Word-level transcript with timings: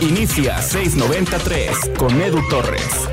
Inicia 0.00 0.62
693 0.62 1.98
con 1.98 2.20
Edu 2.20 2.40
Torres. 2.48 3.08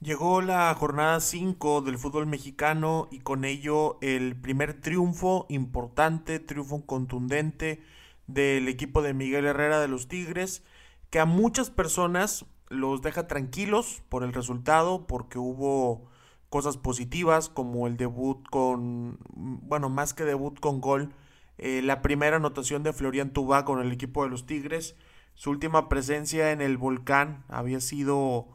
Llegó 0.00 0.40
la 0.40 0.74
jornada 0.74 1.20
5 1.20 1.80
del 1.82 1.98
fútbol 1.98 2.26
mexicano 2.26 3.08
y 3.10 3.20
con 3.20 3.44
ello 3.44 3.98
el 4.02 4.34
primer 4.36 4.80
triunfo 4.80 5.46
importante, 5.48 6.38
triunfo 6.38 6.84
contundente 6.86 7.82
del 8.26 8.68
equipo 8.68 9.02
de 9.02 9.14
Miguel 9.14 9.46
Herrera 9.46 9.80
de 9.80 9.88
los 9.88 10.08
Tigres, 10.08 10.62
que 11.10 11.20
a 11.20 11.24
muchas 11.24 11.70
personas 11.70 12.44
los 12.68 13.02
deja 13.02 13.26
tranquilos 13.26 14.02
por 14.08 14.22
el 14.22 14.32
resultado, 14.32 15.06
porque 15.06 15.38
hubo 15.38 16.08
cosas 16.48 16.76
positivas 16.76 17.48
como 17.48 17.86
el 17.86 17.96
debut 17.96 18.48
con, 18.48 19.18
bueno, 19.34 19.88
más 19.88 20.14
que 20.14 20.24
debut 20.24 20.58
con 20.60 20.80
gol, 20.80 21.12
eh, 21.58 21.80
la 21.82 22.02
primera 22.02 22.36
anotación 22.36 22.82
de 22.82 22.92
Florian 22.92 23.30
Tubá 23.30 23.64
con 23.64 23.80
el 23.80 23.92
equipo 23.92 24.24
de 24.24 24.30
los 24.30 24.46
Tigres, 24.46 24.94
su 25.34 25.50
última 25.50 25.88
presencia 25.88 26.52
en 26.52 26.60
el 26.62 26.78
volcán 26.78 27.44
había 27.48 27.80
sido 27.80 28.48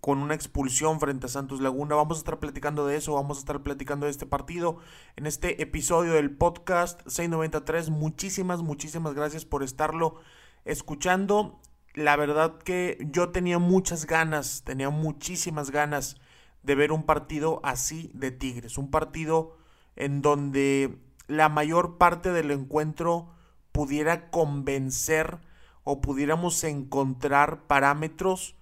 con 0.00 0.18
una 0.18 0.34
expulsión 0.34 1.00
frente 1.00 1.26
a 1.26 1.28
Santos 1.28 1.60
Laguna. 1.60 1.94
Vamos 1.94 2.18
a 2.18 2.20
estar 2.20 2.38
platicando 2.38 2.86
de 2.86 2.96
eso, 2.96 3.14
vamos 3.14 3.38
a 3.38 3.40
estar 3.40 3.62
platicando 3.62 4.06
de 4.06 4.12
este 4.12 4.26
partido 4.26 4.78
en 5.16 5.26
este 5.26 5.62
episodio 5.62 6.14
del 6.14 6.30
podcast 6.30 7.00
693. 7.06 7.90
Muchísimas, 7.90 8.62
muchísimas 8.62 9.14
gracias 9.14 9.44
por 9.44 9.62
estarlo 9.62 10.16
escuchando. 10.64 11.60
La 11.94 12.16
verdad 12.16 12.58
que 12.58 12.98
yo 13.10 13.30
tenía 13.30 13.58
muchas 13.58 14.06
ganas, 14.06 14.62
tenía 14.64 14.90
muchísimas 14.90 15.70
ganas 15.70 16.16
de 16.62 16.74
ver 16.74 16.92
un 16.92 17.04
partido 17.04 17.60
así 17.62 18.10
de 18.14 18.30
Tigres, 18.30 18.78
un 18.78 18.90
partido 18.90 19.56
en 19.96 20.22
donde 20.22 20.98
la 21.30 21.48
mayor 21.48 21.96
parte 21.96 22.32
del 22.32 22.50
encuentro 22.50 23.28
pudiera 23.70 24.30
convencer 24.30 25.38
o 25.84 26.00
pudiéramos 26.00 26.64
encontrar 26.64 27.68
parámetros 27.68 28.56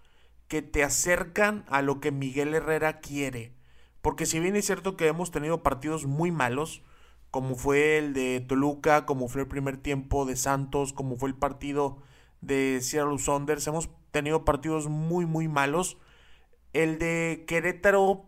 que 0.48 0.60
te 0.60 0.84
acercan 0.84 1.64
a 1.69 1.80
lo 1.80 2.00
que 2.00 2.12
Miguel 2.12 2.55
Herrera 2.55 3.00
quiere. 3.00 3.55
Porque 4.02 4.27
si 4.27 4.38
bien 4.38 4.55
es 4.55 4.66
cierto 4.66 4.98
que 4.98 5.06
hemos 5.06 5.30
tenido 5.30 5.62
partidos 5.62 6.05
muy 6.05 6.30
malos, 6.30 6.83
como 7.30 7.55
fue 7.55 7.97
el 7.97 8.12
de 8.12 8.44
Toluca, 8.47 9.06
como 9.06 9.28
fue 9.28 9.42
el 9.42 9.48
primer 9.48 9.78
tiempo 9.78 10.27
de 10.27 10.36
Santos, 10.36 10.92
como 10.92 11.16
fue 11.16 11.30
el 11.30 11.34
partido 11.34 12.03
de 12.42 12.80
Seattle 12.82 13.19
Saunders, 13.19 13.66
hemos 13.66 13.88
tenido 14.10 14.44
partidos 14.44 14.88
muy 14.88 15.25
muy 15.25 15.48
malos. 15.48 15.97
El 16.75 16.98
de 16.98 17.44
Querétaro 17.48 18.27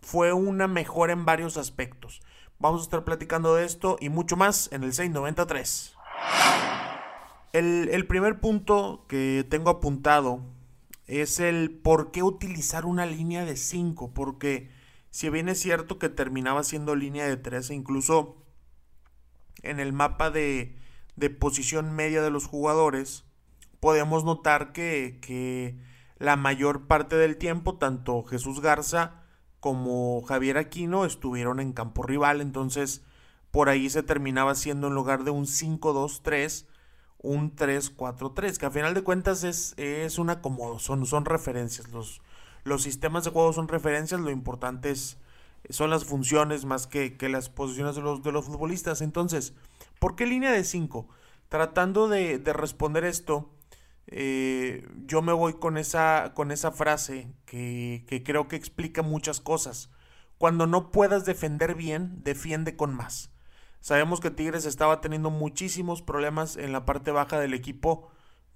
fue 0.00 0.32
una 0.32 0.66
mejora 0.66 1.12
en 1.12 1.24
varios 1.24 1.56
aspectos. 1.56 2.20
Vamos 2.60 2.80
a 2.80 2.84
estar 2.84 3.04
platicando 3.04 3.54
de 3.54 3.64
esto 3.64 3.98
y 4.00 4.08
mucho 4.08 4.36
más 4.36 4.68
en 4.72 4.82
el 4.82 4.92
693. 4.92 5.94
El, 7.52 7.88
el 7.92 8.06
primer 8.08 8.40
punto 8.40 9.04
que 9.06 9.46
tengo 9.48 9.70
apuntado 9.70 10.40
es 11.06 11.38
el 11.38 11.70
por 11.70 12.10
qué 12.10 12.24
utilizar 12.24 12.84
una 12.84 13.06
línea 13.06 13.44
de 13.44 13.56
5, 13.56 14.12
porque 14.12 14.70
si 15.10 15.30
bien 15.30 15.48
es 15.48 15.60
cierto 15.60 16.00
que 16.00 16.08
terminaba 16.08 16.64
siendo 16.64 16.96
línea 16.96 17.28
de 17.28 17.36
3 17.36 17.70
e 17.70 17.74
incluso 17.74 18.42
en 19.62 19.78
el 19.78 19.92
mapa 19.92 20.30
de, 20.30 20.76
de 21.14 21.30
posición 21.30 21.92
media 21.94 22.22
de 22.22 22.30
los 22.30 22.46
jugadores, 22.46 23.24
podemos 23.78 24.24
notar 24.24 24.72
que, 24.72 25.20
que 25.22 25.78
la 26.18 26.34
mayor 26.34 26.88
parte 26.88 27.14
del 27.14 27.36
tiempo 27.36 27.76
tanto 27.76 28.24
Jesús 28.24 28.60
Garza 28.60 29.27
como 29.60 30.22
Javier 30.22 30.58
Aquino 30.58 31.04
estuvieron 31.04 31.60
en 31.60 31.72
campo 31.72 32.02
rival, 32.02 32.40
entonces 32.40 33.02
por 33.50 33.68
ahí 33.68 33.90
se 33.90 34.02
terminaba 34.02 34.54
siendo 34.54 34.88
en 34.88 34.94
lugar 34.94 35.24
de 35.24 35.30
un 35.30 35.46
5-2-3 35.46 36.66
un 37.20 37.54
3-4-3, 37.54 38.56
que 38.56 38.66
a 38.66 38.70
final 38.70 38.94
de 38.94 39.02
cuentas 39.02 39.44
es, 39.44 39.74
es 39.76 40.18
un 40.18 40.30
acomodo, 40.30 40.78
son, 40.78 41.04
son 41.06 41.24
referencias. 41.24 41.88
Los, 41.90 42.20
los 42.64 42.82
sistemas 42.82 43.24
de 43.24 43.30
juego 43.30 43.52
son 43.52 43.68
referencias, 43.68 44.20
lo 44.20 44.30
importante 44.30 44.90
es, 44.90 45.18
son 45.68 45.90
las 45.90 46.04
funciones 46.04 46.64
más 46.64 46.86
que, 46.86 47.16
que 47.16 47.28
las 47.28 47.48
posiciones 47.48 47.96
de 47.96 48.02
los, 48.02 48.22
de 48.22 48.32
los 48.32 48.44
futbolistas. 48.44 49.00
Entonces, 49.00 49.52
¿por 49.98 50.14
qué 50.14 50.26
línea 50.26 50.52
de 50.52 50.64
5? 50.64 51.08
Tratando 51.48 52.08
de, 52.08 52.38
de, 52.38 52.52
responder 52.52 53.04
esto, 53.04 53.50
eh, 54.10 54.88
yo 55.06 55.22
me 55.22 55.32
voy 55.32 55.54
con 55.54 55.76
esa, 55.76 56.32
con 56.34 56.50
esa 56.50 56.72
frase 56.72 57.32
que, 57.44 58.04
que 58.08 58.22
creo 58.22 58.48
que 58.48 58.56
explica 58.56 59.02
muchas 59.02 59.40
cosas. 59.40 59.90
Cuando 60.38 60.66
no 60.66 60.90
puedas 60.90 61.24
defender 61.24 61.74
bien, 61.74 62.22
defiende 62.22 62.76
con 62.76 62.94
más. 62.94 63.30
Sabemos 63.80 64.20
que 64.20 64.30
Tigres 64.30 64.64
estaba 64.64 65.00
teniendo 65.00 65.30
muchísimos 65.30 66.02
problemas 66.02 66.56
en 66.56 66.72
la 66.72 66.84
parte 66.84 67.10
baja 67.10 67.38
del 67.38 67.54
equipo, 67.54 68.10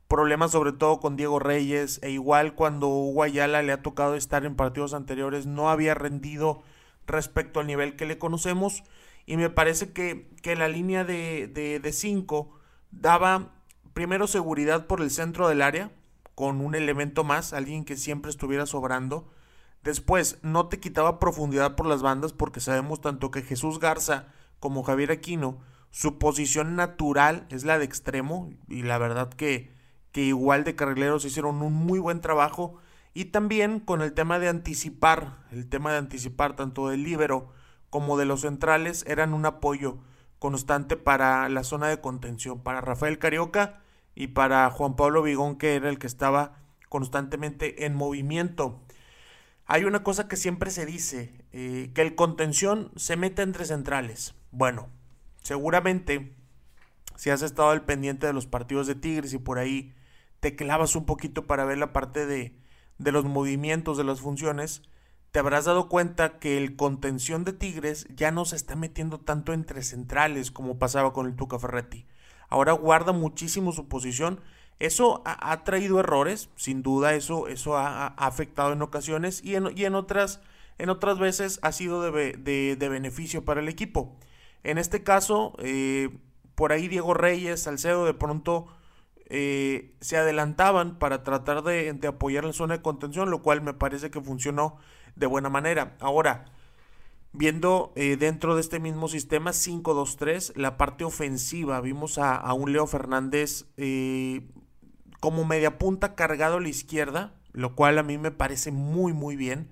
problemas 0.09 0.51
sobre 0.53 0.73
todo 0.73 1.01
con 1.01 1.17
Diego 1.17 1.39
Reyes, 1.39 2.01
e 2.03 2.11
igual 2.11 2.55
cuando 2.55 2.89
Hugo 2.89 3.27
le 3.27 3.73
ha 3.73 3.83
tocado 3.83 4.15
estar 4.15 4.45
en 4.45 4.57
partidos 4.57 4.95
anteriores, 4.95 5.47
no 5.47 5.71
había 5.71 5.95
rendido 5.95 6.63
respecto 7.07 7.61
al 7.61 7.67
nivel 7.67 7.97
que 7.97 8.07
le 8.07 8.19
conocemos, 8.19 8.83
y 9.27 9.37
me 9.37 9.51
parece 9.51 9.93
que, 9.93 10.31
que 10.43 10.57
la 10.57 10.69
línea 10.69 11.05
de 11.05 11.81
5 11.93 12.51
de, 12.53 12.99
daba 13.01 13.53
primero 13.95 14.27
seguridad 14.27 14.87
por 14.87 15.01
el 15.01 15.11
centro 15.11 15.49
del 15.49 15.63
área, 15.63 15.91
con 16.35 16.61
un 16.61 16.75
elemento 16.75 17.25
más, 17.25 17.53
alguien 17.53 17.85
que 17.85 17.97
siempre 17.97 18.31
estuviera 18.31 18.67
sobrando. 18.67 19.31
Después, 19.83 20.39
no 20.43 20.69
te 20.69 20.81
quitaba 20.81 21.19
profundidad 21.19 21.77
por 21.77 21.87
las 21.87 22.03
bandas, 22.03 22.33
porque 22.33 22.61
sabemos 22.61 23.01
tanto 23.01 23.31
que 23.31 23.43
Jesús 23.43 23.79
Garza 23.79 24.29
como 24.61 24.83
Javier 24.83 25.11
Aquino, 25.11 25.61
su 25.91 26.19
posición 26.19 26.75
natural 26.77 27.47
es 27.51 27.65
la 27.65 27.79
de 27.79 27.85
extremo 27.85 28.51
y 28.67 28.83
la 28.83 28.97
verdad 28.97 29.29
que, 29.29 29.75
que 30.11 30.23
igual 30.23 30.65
de 30.65 30.75
carrileros 30.75 31.25
hicieron 31.27 31.61
un 31.61 31.75
muy 31.75 31.99
buen 31.99 32.23
trabajo 32.23 32.77
y 33.13 33.27
también 33.27 33.79
con 33.79 34.01
el 34.01 34.15
tema 34.15 34.39
de 34.39 34.49
anticipar, 34.49 35.45
el 35.51 35.69
tema 35.69 35.93
de 35.93 35.99
anticipar 35.99 36.57
tanto 36.57 36.89
del 36.89 37.03
líbero 37.03 37.51
como 37.91 38.17
de 38.17 38.25
los 38.25 38.41
centrales 38.41 39.05
eran 39.07 39.35
un 39.35 39.45
apoyo 39.45 39.99
constante 40.39 40.97
para 40.97 41.47
la 41.51 41.63
zona 41.63 41.89
de 41.89 42.01
contención, 42.01 42.63
para 42.63 42.81
Rafael 42.81 43.19
Carioca 43.19 43.82
y 44.15 44.29
para 44.29 44.71
Juan 44.71 44.97
Pablo 44.97 45.23
Vigón 45.23 45.57
que 45.57 45.75
era 45.75 45.89
el 45.89 45.99
que 45.99 46.07
estaba 46.07 46.61
constantemente 46.89 47.87
en 47.87 47.95
movimiento. 47.95 48.83
Hay 49.67 49.85
una 49.85 50.03
cosa 50.03 50.29
que 50.29 50.37
siempre 50.37 50.71
se 50.71 50.85
dice, 50.85 51.45
eh, 51.53 51.91
que 51.95 52.03
el 52.03 52.15
contención 52.15 52.91
se 52.97 53.17
mete 53.17 53.43
entre 53.43 53.65
centrales. 53.65 54.35
Bueno, 54.51 54.89
seguramente 55.43 56.35
si 57.17 57.31
has 57.31 57.43
estado 57.43 57.71
al 57.71 57.85
pendiente 57.85 58.27
de 58.27 58.33
los 58.33 58.47
partidos 58.47 58.87
de 58.87 58.95
Tigres 58.95 59.33
y 59.33 59.39
por 59.39 59.59
ahí 59.59 59.95
te 60.41 60.57
clavas 60.57 60.97
un 60.97 61.07
poquito 61.07 61.47
para 61.47 61.65
ver 61.65 61.79
la 61.79 61.93
parte 61.93 62.27
de, 62.27 62.59
de 62.99 63.13
los 63.13 63.25
movimientos, 63.25 63.97
de 63.97 64.05
las 64.05 64.21
funciones, 64.21 64.83
te 65.31 65.39
habrás 65.39 65.65
dado 65.65 65.89
cuenta 65.89 66.39
que 66.39 66.59
el 66.59 66.77
contención 66.77 67.45
de 67.45 67.53
Tigres 67.53 68.07
ya 68.15 68.31
no 68.33 68.45
se 68.45 68.57
está 68.57 68.77
metiendo 68.77 69.19
tanto 69.19 69.53
entre 69.53 69.83
centrales 69.83 70.51
como 70.51 70.79
pasaba 70.79 71.13
con 71.13 71.27
el 71.27 71.37
Tuca 71.37 71.59
Ferretti. 71.59 72.07
Ahora 72.53 72.73
guarda 72.73 73.13
muchísimo 73.13 73.73
su 73.73 73.89
posición. 73.89 74.41
Eso 74.79 75.23
ha, 75.25 75.65
traído 75.65 76.01
errores, 76.01 76.51
sin 76.57 76.83
duda 76.83 77.15
eso, 77.15 77.49
eso 77.49 77.79
ha, 77.79 78.09
afectado 78.09 78.73
en 78.73 78.83
ocasiones 78.83 79.43
y 79.43 79.55
en, 79.55 79.77
y 79.77 79.85
en, 79.85 79.95
otras, 79.95 80.41
en 80.77 80.91
otras 80.91 81.19
veces 81.19 81.61
ha 81.63 81.73
sido 81.73 82.03
de, 82.03 82.33
de, 82.33 82.77
de 82.77 82.89
beneficio 82.89 83.45
para 83.45 83.61
el 83.61 83.69
equipo. 83.69 84.17
En 84.65 84.77
este 84.77 85.03
caso, 85.03 85.55
eh, 85.61 86.11
por 86.55 86.73
ahí 86.73 86.89
Diego 86.89 87.15
Reyes, 87.15 87.63
Salcedo, 87.63 88.05
de 88.05 88.15
pronto 88.15 88.67
eh, 89.35 89.95
se 90.03 90.19
adelantaban 90.19 90.99
para 90.99 91.23
tratar 91.23 91.63
de, 91.63 91.99
apoyar 92.07 92.45
la 92.45 92.53
zona 92.53 92.77
de 92.77 92.83
contención, 92.83 93.31
lo 93.31 93.41
cual 93.41 93.63
me 93.63 93.73
parece 93.73 94.11
que 94.11 94.21
funcionó 94.21 94.77
de 95.17 95.25
buena 95.25 95.49
manera. 95.49 95.97
Ahora, 96.01 96.45
viendo 97.33 97.93
eh, 97.97 98.17
dentro 98.17 98.55
de 98.55 98.61
este 98.61 98.81
mismo 98.81 99.09
sistema 99.09 99.53
5-2-3, 99.53 100.55
la 100.57 100.77
parte 100.77 101.05
ofensiva, 101.05 101.81
vimos 101.81 102.19
a, 102.19 102.37
a 102.37 102.53
un 102.55 102.73
Leo 102.73 102.87
Fernández 102.87 103.67
como 105.21 105.45
media 105.45 105.79
punta 105.79 106.15
cargado 106.15 106.57
a 106.57 106.61
la 106.61 106.69
izquierda, 106.69 107.35
lo 107.53 107.77
cual 107.77 107.99
a 107.99 108.03
mí 108.03 108.19
me 108.19 108.33
parece 108.33 108.73
muy, 108.73 109.13
muy 109.13 109.37
bien. 109.37 109.71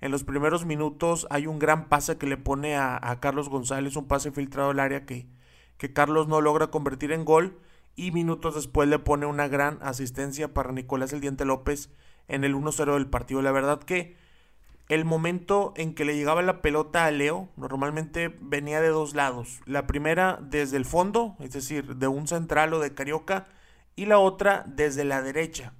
En 0.00 0.10
los 0.10 0.24
primeros 0.24 0.66
minutos 0.66 1.26
hay 1.30 1.46
un 1.46 1.58
gran 1.58 1.88
pase 1.88 2.18
que 2.18 2.26
le 2.26 2.36
pone 2.36 2.76
a, 2.76 3.18
Carlos 3.20 3.48
González, 3.48 3.96
un 3.96 4.08
pase 4.08 4.32
filtrado 4.32 4.70
al 4.70 4.80
área 4.80 5.06
que, 5.06 5.28
que 5.76 5.92
Carlos 5.92 6.28
no 6.28 6.40
logra 6.40 6.68
convertir 6.68 7.12
en 7.12 7.24
gol 7.24 7.58
y 7.94 8.10
minutos 8.10 8.54
después 8.54 8.88
le 8.88 8.98
pone 8.98 9.26
una 9.26 9.48
gran 9.48 9.78
asistencia 9.82 10.52
para 10.54 10.72
Nicolás 10.72 11.12
El 11.12 11.20
Diente 11.20 11.44
López 11.44 11.90
en 12.28 12.44
el 12.44 12.54
1-0 12.54 12.94
del 12.94 13.06
partido. 13.06 13.42
La 13.42 13.52
verdad 13.52 13.80
que 13.80 14.16
el 14.92 15.06
momento 15.06 15.72
en 15.76 15.94
que 15.94 16.04
le 16.04 16.14
llegaba 16.14 16.42
la 16.42 16.60
pelota 16.60 17.06
a 17.06 17.10
Leo 17.10 17.48
normalmente 17.56 18.36
venía 18.42 18.82
de 18.82 18.88
dos 18.88 19.14
lados. 19.14 19.60
La 19.64 19.86
primera 19.86 20.38
desde 20.42 20.76
el 20.76 20.84
fondo, 20.84 21.34
es 21.40 21.52
decir, 21.52 21.96
de 21.96 22.08
un 22.08 22.28
central 22.28 22.74
o 22.74 22.78
de 22.78 22.92
Carioca, 22.92 23.46
y 23.96 24.04
la 24.04 24.18
otra 24.18 24.64
desde 24.66 25.04
la 25.04 25.22
derecha 25.22 25.72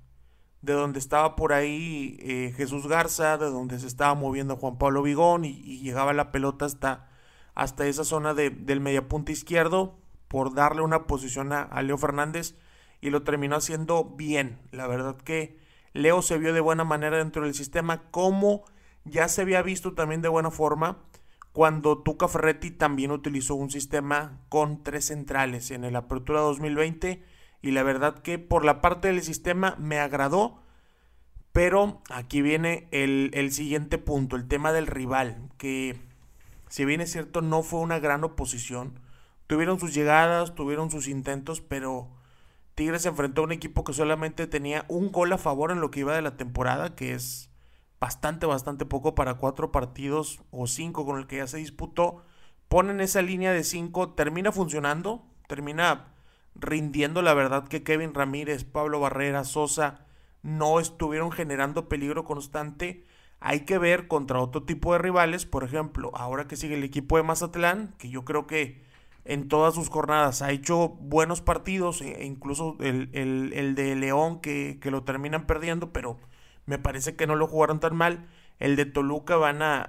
de 0.62 0.72
donde 0.72 0.98
estaba 0.98 1.36
por 1.36 1.52
ahí 1.52 2.16
eh, 2.20 2.54
Jesús 2.56 2.86
Garza, 2.86 3.36
de 3.36 3.50
donde 3.50 3.78
se 3.80 3.86
estaba 3.86 4.14
moviendo 4.14 4.56
Juan 4.56 4.78
Pablo 4.78 5.02
Vigón 5.02 5.44
y, 5.44 5.80
llegaba 5.80 6.14
la 6.14 6.32
pelota 6.32 6.64
hasta, 6.64 7.10
hasta 7.54 7.86
esa 7.86 8.04
zona 8.04 8.32
de, 8.32 8.48
del 8.48 8.80
mediapunta 8.80 9.30
izquierdo, 9.30 9.98
por 10.26 10.54
darle 10.54 10.80
una 10.80 11.06
posición 11.06 11.52
a, 11.52 11.82
Leo 11.82 11.98
Fernández 11.98 12.54
y 13.02 13.10
lo 13.10 13.24
terminó 13.24 13.56
haciendo 13.56 14.04
bien. 14.04 14.58
La 14.70 14.86
verdad 14.86 15.18
que 15.18 15.58
Leo 15.92 16.22
se 16.22 16.38
vio 16.38 16.54
de 16.54 16.60
buena 16.60 16.84
manera 16.84 17.18
dentro 17.18 17.42
del 17.42 17.52
sistema, 17.52 18.04
como 18.10 18.64
ya 19.04 19.28
se 19.28 19.42
había 19.42 19.62
visto 19.62 19.94
también 19.94 20.22
de 20.22 20.28
buena 20.28 20.50
forma 20.50 20.98
cuando 21.52 21.98
Tuca 21.98 22.28
Ferretti 22.28 22.70
también 22.70 23.10
utilizó 23.10 23.54
un 23.54 23.70
sistema 23.70 24.40
con 24.48 24.82
tres 24.82 25.06
centrales 25.06 25.70
en 25.70 25.84
el 25.84 25.96
Apertura 25.96 26.40
2020 26.40 27.22
y 27.60 27.70
la 27.70 27.82
verdad 27.82 28.18
que 28.20 28.38
por 28.38 28.64
la 28.64 28.80
parte 28.80 29.08
del 29.08 29.22
sistema 29.22 29.76
me 29.78 29.98
agradó, 29.98 30.62
pero 31.52 32.02
aquí 32.10 32.42
viene 32.42 32.88
el, 32.90 33.30
el 33.34 33.52
siguiente 33.52 33.98
punto, 33.98 34.36
el 34.36 34.48
tema 34.48 34.72
del 34.72 34.86
rival, 34.86 35.50
que 35.58 36.00
si 36.68 36.86
bien 36.86 37.02
es 37.02 37.12
cierto 37.12 37.42
no 37.42 37.62
fue 37.62 37.80
una 37.80 37.98
gran 37.98 38.24
oposición, 38.24 38.98
tuvieron 39.46 39.78
sus 39.78 39.92
llegadas, 39.92 40.54
tuvieron 40.54 40.90
sus 40.90 41.06
intentos, 41.06 41.60
pero 41.60 42.08
Tigres 42.74 43.02
se 43.02 43.08
enfrentó 43.10 43.42
a 43.42 43.44
un 43.44 43.52
equipo 43.52 43.84
que 43.84 43.92
solamente 43.92 44.46
tenía 44.46 44.86
un 44.88 45.12
gol 45.12 45.32
a 45.34 45.38
favor 45.38 45.70
en 45.70 45.80
lo 45.80 45.90
que 45.90 46.00
iba 46.00 46.16
de 46.16 46.22
la 46.22 46.38
temporada, 46.38 46.94
que 46.94 47.12
es 47.12 47.51
bastante, 48.02 48.46
bastante 48.46 48.84
poco 48.84 49.14
para 49.14 49.34
cuatro 49.34 49.70
partidos 49.70 50.40
o 50.50 50.66
cinco 50.66 51.06
con 51.06 51.20
el 51.20 51.28
que 51.28 51.36
ya 51.36 51.46
se 51.46 51.58
disputó. 51.58 52.24
Ponen 52.66 53.00
esa 53.00 53.22
línea 53.22 53.52
de 53.52 53.62
cinco, 53.62 54.10
termina 54.14 54.50
funcionando, 54.50 55.24
termina 55.46 56.08
rindiendo 56.56 57.22
la 57.22 57.32
verdad 57.32 57.68
que 57.68 57.84
Kevin 57.84 58.12
Ramírez, 58.12 58.64
Pablo 58.64 58.98
Barrera, 58.98 59.44
Sosa 59.44 60.04
no 60.42 60.80
estuvieron 60.80 61.30
generando 61.30 61.88
peligro 61.88 62.24
constante. 62.24 63.04
Hay 63.38 63.60
que 63.60 63.78
ver 63.78 64.08
contra 64.08 64.40
otro 64.40 64.64
tipo 64.64 64.92
de 64.94 64.98
rivales, 64.98 65.46
por 65.46 65.62
ejemplo, 65.62 66.10
ahora 66.16 66.48
que 66.48 66.56
sigue 66.56 66.74
el 66.74 66.82
equipo 66.82 67.18
de 67.18 67.22
Mazatlán, 67.22 67.94
que 67.98 68.10
yo 68.10 68.24
creo 68.24 68.48
que 68.48 68.82
en 69.24 69.46
todas 69.46 69.74
sus 69.74 69.90
jornadas 69.90 70.42
ha 70.42 70.50
hecho 70.50 70.88
buenos 70.88 71.40
partidos, 71.40 72.02
e 72.02 72.24
incluso 72.24 72.76
el, 72.80 73.10
el, 73.12 73.76
de 73.76 73.94
León 73.94 74.40
que, 74.40 74.80
que 74.80 74.90
lo 74.90 75.04
terminan 75.04 75.46
perdiendo, 75.46 75.92
pero 75.92 76.18
me 76.66 76.78
parece 76.78 77.16
que 77.16 77.26
no 77.26 77.36
lo 77.36 77.46
jugaron 77.46 77.80
tan 77.80 77.96
mal. 77.96 78.28
El 78.58 78.76
de 78.76 78.84
Toluca 78.84 79.36
van 79.36 79.62
a, 79.62 79.82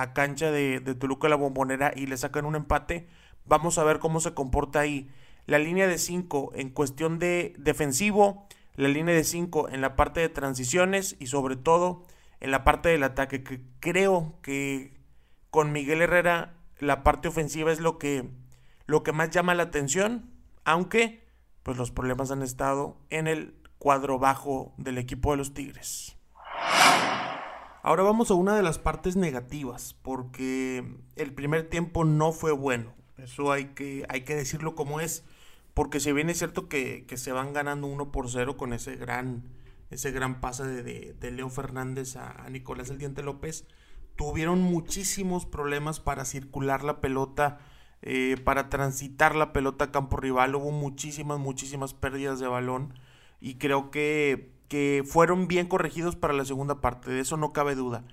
a, 0.00 0.12
cancha 0.12 0.50
de, 0.50 0.80
de, 0.80 0.94
Toluca 0.94 1.28
la 1.28 1.36
bombonera 1.36 1.92
y 1.94 2.06
le 2.06 2.16
sacan 2.16 2.44
un 2.44 2.56
empate. 2.56 3.06
Vamos 3.44 3.78
a 3.78 3.84
ver 3.84 3.98
cómo 3.98 4.20
se 4.20 4.34
comporta 4.34 4.80
ahí. 4.80 5.08
La 5.46 5.58
línea 5.58 5.86
de 5.86 5.98
5 5.98 6.52
en 6.54 6.70
cuestión 6.70 7.18
de 7.18 7.54
defensivo, 7.58 8.46
la 8.74 8.88
línea 8.88 9.14
de 9.14 9.24
5 9.24 9.68
en 9.68 9.80
la 9.80 9.96
parte 9.96 10.20
de 10.20 10.28
transiciones 10.28 11.16
y 11.20 11.26
sobre 11.26 11.56
todo 11.56 12.04
en 12.40 12.50
la 12.50 12.64
parte 12.64 12.88
del 12.88 13.04
ataque, 13.04 13.44
que 13.44 13.60
creo 13.78 14.34
que 14.42 15.00
con 15.50 15.70
Miguel 15.70 16.02
Herrera 16.02 16.54
la 16.78 17.04
parte 17.04 17.28
ofensiva 17.28 17.70
es 17.70 17.78
lo 17.78 17.98
que, 17.98 18.28
lo 18.86 19.04
que 19.04 19.12
más 19.12 19.30
llama 19.30 19.54
la 19.54 19.64
atención, 19.64 20.30
aunque 20.64 21.22
pues 21.62 21.76
los 21.76 21.92
problemas 21.92 22.32
han 22.32 22.42
estado 22.42 22.96
en 23.10 23.28
el 23.28 23.54
cuadro 23.82 24.20
bajo 24.20 24.72
del 24.76 24.96
equipo 24.96 25.32
de 25.32 25.38
los 25.38 25.54
Tigres. 25.54 26.16
Ahora 27.82 28.04
vamos 28.04 28.30
a 28.30 28.34
una 28.34 28.54
de 28.54 28.62
las 28.62 28.78
partes 28.78 29.16
negativas, 29.16 29.96
porque 30.02 30.84
el 31.16 31.34
primer 31.34 31.68
tiempo 31.68 32.04
no 32.04 32.30
fue 32.30 32.52
bueno. 32.52 32.94
Eso 33.18 33.50
hay 33.50 33.74
que, 33.74 34.06
hay 34.08 34.20
que 34.20 34.36
decirlo 34.36 34.76
como 34.76 35.00
es, 35.00 35.24
porque 35.74 35.98
si 35.98 36.12
bien 36.12 36.30
es 36.30 36.38
cierto 36.38 36.68
que, 36.68 37.04
se 37.16 37.32
van 37.32 37.52
ganando 37.52 37.88
1 37.88 38.12
por 38.12 38.30
0 38.30 38.56
con 38.56 38.72
ese 38.72 38.94
gran, 38.94 39.42
ese 39.90 40.12
gran 40.12 40.40
pase 40.40 40.64
de, 40.64 41.12
de, 41.14 41.30
Leo 41.32 41.50
Fernández 41.50 42.14
a, 42.14 42.48
Nicolás 42.50 42.88
El 42.88 42.98
Diente 42.98 43.24
López, 43.24 43.66
tuvieron 44.14 44.62
muchísimos 44.62 45.44
problemas 45.44 45.98
para 45.98 46.24
circular 46.24 46.84
la 46.84 47.00
pelota, 47.00 47.58
eh, 48.00 48.36
para 48.44 48.68
transitar 48.68 49.34
la 49.34 49.52
pelota 49.52 49.86
a 49.86 49.90
campo 49.90 50.18
rival. 50.18 50.54
Hubo 50.54 50.70
muchísimas, 50.70 51.40
muchísimas 51.40 51.94
pérdidas 51.94 52.38
de 52.38 52.46
balón 52.46 52.94
y 53.42 53.56
creo 53.56 53.90
que, 53.90 54.52
que 54.68 55.02
fueron 55.04 55.48
bien 55.48 55.66
corregidos 55.66 56.14
para 56.14 56.32
la 56.32 56.44
segunda 56.44 56.80
parte, 56.80 57.10
de 57.10 57.20
eso 57.20 57.36
no 57.36 57.52
cabe 57.52 57.74
duda. 57.74 58.04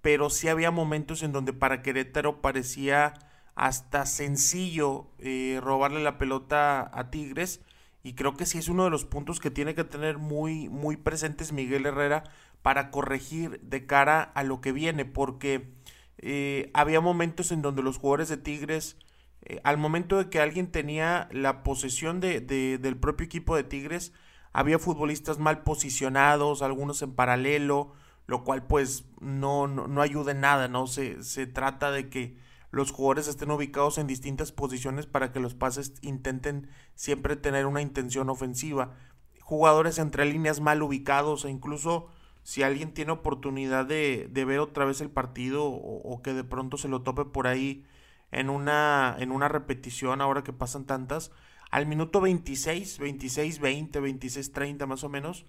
Pero 0.00 0.30
sí 0.30 0.48
había 0.48 0.70
momentos 0.70 1.22
en 1.22 1.32
donde 1.32 1.52
para 1.52 1.82
Querétaro 1.82 2.40
parecía 2.40 3.14
hasta 3.54 4.06
sencillo 4.06 5.10
eh, 5.18 5.60
robarle 5.62 6.02
la 6.02 6.16
pelota 6.16 6.90
a 6.94 7.10
Tigres 7.10 7.60
y 8.02 8.14
creo 8.14 8.34
que 8.34 8.46
sí 8.46 8.56
es 8.56 8.68
uno 8.68 8.84
de 8.84 8.90
los 8.90 9.04
puntos 9.04 9.40
que 9.40 9.50
tiene 9.50 9.74
que 9.74 9.84
tener 9.84 10.18
muy 10.18 10.68
muy 10.68 10.96
presentes 10.96 11.52
Miguel 11.52 11.84
Herrera 11.84 12.24
para 12.62 12.90
corregir 12.92 13.60
de 13.60 13.84
cara 13.84 14.22
a 14.22 14.44
lo 14.44 14.60
que 14.60 14.70
viene 14.70 15.04
porque 15.04 15.72
eh, 16.18 16.70
había 16.72 17.00
momentos 17.00 17.50
en 17.50 17.60
donde 17.60 17.82
los 17.82 17.98
jugadores 17.98 18.28
de 18.28 18.36
Tigres 18.36 18.96
eh, 19.42 19.60
al 19.64 19.76
momento 19.76 20.18
de 20.18 20.30
que 20.30 20.40
alguien 20.40 20.70
tenía 20.70 21.28
la 21.32 21.64
posesión 21.64 22.20
de, 22.20 22.40
del 22.40 22.96
propio 22.96 23.26
equipo 23.26 23.56
de 23.56 23.64
Tigres 23.64 24.12
había 24.58 24.80
futbolistas 24.80 25.38
mal 25.38 25.62
posicionados, 25.62 26.62
algunos 26.62 27.00
en 27.02 27.14
paralelo, 27.14 27.92
lo 28.26 28.42
cual 28.42 28.66
pues 28.66 29.04
no, 29.20 29.68
no, 29.68 30.02
ayuda 30.02 30.32
en 30.32 30.40
nada, 30.40 30.66
¿no? 30.66 30.88
Se, 30.88 31.22
se 31.22 31.46
trata 31.46 31.92
de 31.92 32.08
que 32.08 32.36
los 32.72 32.90
jugadores 32.90 33.28
estén 33.28 33.52
ubicados 33.52 33.98
en 33.98 34.08
distintas 34.08 34.50
posiciones 34.50 35.06
para 35.06 35.30
que 35.30 35.38
los 35.38 35.54
pases 35.54 35.94
intenten 36.02 36.68
siempre 36.96 37.36
tener 37.36 37.66
una 37.66 37.82
intención 37.82 38.30
ofensiva. 38.30 38.96
Jugadores 39.42 40.00
entre 40.00 40.24
líneas 40.24 40.58
mal 40.58 40.82
ubicados 40.82 41.44
e 41.44 41.50
incluso 41.50 42.08
si 42.42 42.64
alguien 42.64 42.92
tiene 42.92 43.12
oportunidad 43.12 43.86
de, 43.86 44.28
de 44.28 44.44
ver 44.44 44.58
otra 44.58 44.84
vez 44.86 45.00
el 45.00 45.10
partido 45.10 45.66
o, 45.66 46.02
o, 46.02 46.20
que 46.20 46.34
de 46.34 46.42
pronto 46.42 46.78
se 46.78 46.88
lo 46.88 47.02
tope 47.02 47.24
por 47.24 47.46
ahí 47.46 47.84
en 48.32 48.50
una, 48.50 49.14
en 49.20 49.30
una 49.30 49.46
repetición 49.46 50.20
ahora 50.20 50.42
que 50.42 50.52
pasan 50.52 50.84
tantas, 50.84 51.30
al 51.70 51.86
minuto 51.86 52.20
26, 52.20 52.98
26, 52.98 53.58
20, 53.60 54.00
26, 54.00 54.52
30 54.52 54.86
más 54.86 55.04
o 55.04 55.08
menos, 55.08 55.46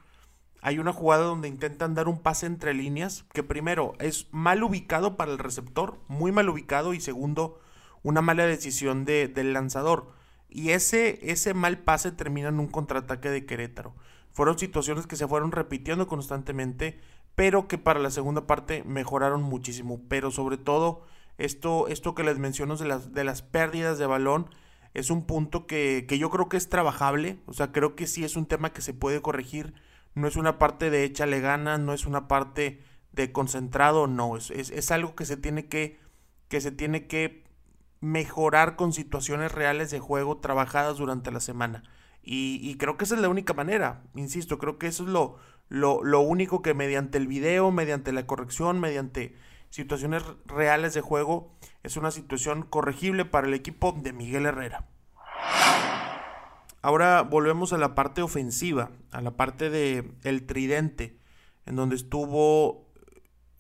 hay 0.62 0.80
una 0.80 0.92
jugada 0.92 1.24
donde 1.24 1.48
intentan 1.48 1.96
dar 1.96 2.08
un 2.08 2.20
pase 2.20 2.46
entre 2.46 2.74
líneas 2.74 3.26
que 3.32 3.44
primero 3.44 3.94
es 4.00 4.28
mal 4.32 4.62
ubicado 4.64 5.16
para 5.16 5.32
el 5.32 5.38
receptor, 5.38 6.00
muy 6.08 6.32
mal 6.32 6.50
ubicado 6.50 6.94
y 6.94 7.00
segundo, 7.00 7.60
una 8.04 8.22
mala 8.22 8.46
decisión 8.46 9.06
de, 9.06 9.28
del 9.28 9.54
lanzador. 9.54 10.12
Y 10.50 10.72
ese, 10.72 11.20
ese 11.32 11.54
mal 11.54 11.78
pase 11.80 12.12
termina 12.12 12.50
en 12.50 12.60
un 12.60 12.68
contraataque 12.68 13.30
de 13.30 13.46
Querétaro. 13.46 13.96
Fueron 14.32 14.58
situaciones 14.58 15.08
que 15.08 15.16
se 15.16 15.28
fueron 15.28 15.52
repitiendo 15.52 16.08
constantemente, 16.08 17.00
pero 17.36 17.68
que 17.68 17.78
para 17.78 18.00
la 18.00 18.12
segunda 18.12 18.48
parte 18.48 18.84
mejoraron 18.84 19.44
muchísimo. 19.44 20.02
Pero 20.10 20.32
sobre 20.32 20.58
todo, 20.58 21.04
esto, 21.38 21.88
esto 21.88 22.16
que 22.16 22.24
les 22.24 22.38
menciono 22.38 22.76
de 22.76 22.88
las, 22.88 23.14
de 23.14 23.24
las 23.24 23.42
pérdidas 23.42 23.98
de 23.98 24.08
balón, 24.08 24.50
es 24.94 25.10
un 25.10 25.26
punto 25.26 25.68
que, 25.68 26.06
yo 26.10 26.30
creo 26.30 26.50
que 26.50 26.58
es 26.58 26.70
trabajable, 26.70 27.40
o 27.46 27.54
sea, 27.54 27.72
creo 27.72 27.96
que 27.96 28.08
sí 28.08 28.24
es 28.24 28.36
un 28.36 28.46
tema 28.46 28.74
que 28.74 28.82
se 28.82 28.94
puede 28.94 29.22
corregir, 29.22 29.74
no 30.16 30.28
es 30.28 30.36
una 30.36 30.58
parte 30.58 30.90
de 30.90 31.04
échale 31.04 31.40
ganas, 31.42 31.80
no 31.80 31.94
es 31.94 32.06
una 32.06 32.28
parte 32.28 32.82
de 33.12 33.32
concentrado, 33.32 34.08
no, 34.08 34.38
es, 34.38 34.50
es, 34.52 34.92
algo 34.92 35.16
que 35.16 35.26
se 35.26 35.38
tiene 35.38 35.68
que, 35.68 36.00
que 36.48 36.62
se 36.62 36.72
tiene 36.72 37.08
que 37.08 37.44
mejorar 38.02 38.76
con 38.76 38.94
situaciones 38.94 39.52
reales 39.52 39.92
de 39.92 40.00
juego 40.00 40.38
trabajadas 40.38 40.98
durante 40.98 41.32
la 41.32 41.40
semana. 41.40 41.84
Y, 42.22 42.76
creo 42.76 42.96
que 42.98 43.06
esa 43.06 43.16
es 43.16 43.22
la 43.22 43.30
única 43.30 43.54
manera, 43.54 44.04
insisto, 44.14 44.60
creo 44.60 44.78
que 44.78 44.88
eso 44.88 45.04
es 45.04 45.10
lo, 45.10 45.38
lo, 45.68 46.04
lo 46.04 46.20
único 46.20 46.62
que 46.62 46.76
mediante 46.76 47.18
el 47.18 47.28
video, 47.28 47.72
mediante 47.72 48.12
la 48.12 48.28
corrección, 48.28 48.80
mediante 48.80 49.36
situaciones 49.70 50.24
reales 50.46 50.94
de 50.94 51.02
juego, 51.02 51.56
es 51.84 51.98
una 51.98 52.12
situación 52.12 52.64
corregible 52.64 53.26
para 53.26 53.48
el 53.48 53.54
equipo 53.54 53.92
de 53.92 54.14
Miguel 54.14 54.46
Herrera. 54.46 54.88
Ahora 56.82 57.24
volvemos 57.24 57.74
a 57.74 57.78
la 57.78 57.94
parte 57.94 58.22
ofensiva, 58.22 58.92
a 59.12 59.22
la 59.22 59.32
parte 59.32 59.70
de 59.70 60.12
el 60.24 60.46
tridente, 60.46 61.20
en 61.66 61.76
donde 61.76 61.96
estuvo 61.96 62.88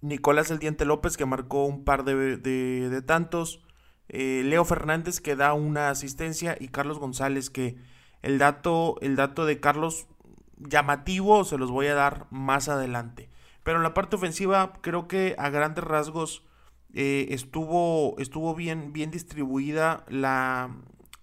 Nicolás 0.01 0.51
El 0.51 0.59
Diente 0.59 0.85
López, 0.85 1.17
que 1.17 1.25
marcó 1.25 1.65
un 1.65 1.83
par 1.83 2.05
de, 2.05 3.03
tantos, 3.05 3.61
eh, 4.07 4.41
Leo 4.45 4.63
Fernández, 4.63 5.19
que 5.19 5.35
da 5.35 5.53
una 5.53 5.89
asistencia, 5.89 6.55
y 6.59 6.69
Carlos 6.69 6.97
González, 6.97 7.49
que 7.49 7.77
el 8.21 8.37
dato, 8.37 8.95
el 9.01 9.15
dato 9.17 9.45
de 9.45 9.59
Carlos 9.59 10.07
llamativo 10.57 11.43
se 11.43 11.57
los 11.57 11.71
voy 11.71 11.87
a 11.87 11.95
dar 11.95 12.27
más 12.31 12.69
adelante. 12.69 13.29
Pero 13.63 13.77
en 13.77 13.83
la 13.83 13.93
parte 13.93 14.15
ofensiva 14.15 14.73
creo 14.81 15.07
que 15.07 15.35
a 15.37 15.49
grandes 15.49 15.83
rasgos 15.83 16.43
eh, 16.93 17.27
estuvo, 17.29 18.15
estuvo 18.19 18.55
bien, 18.55 18.93
bien 18.93 19.11
distribuida 19.11 20.05
la, 20.09 20.75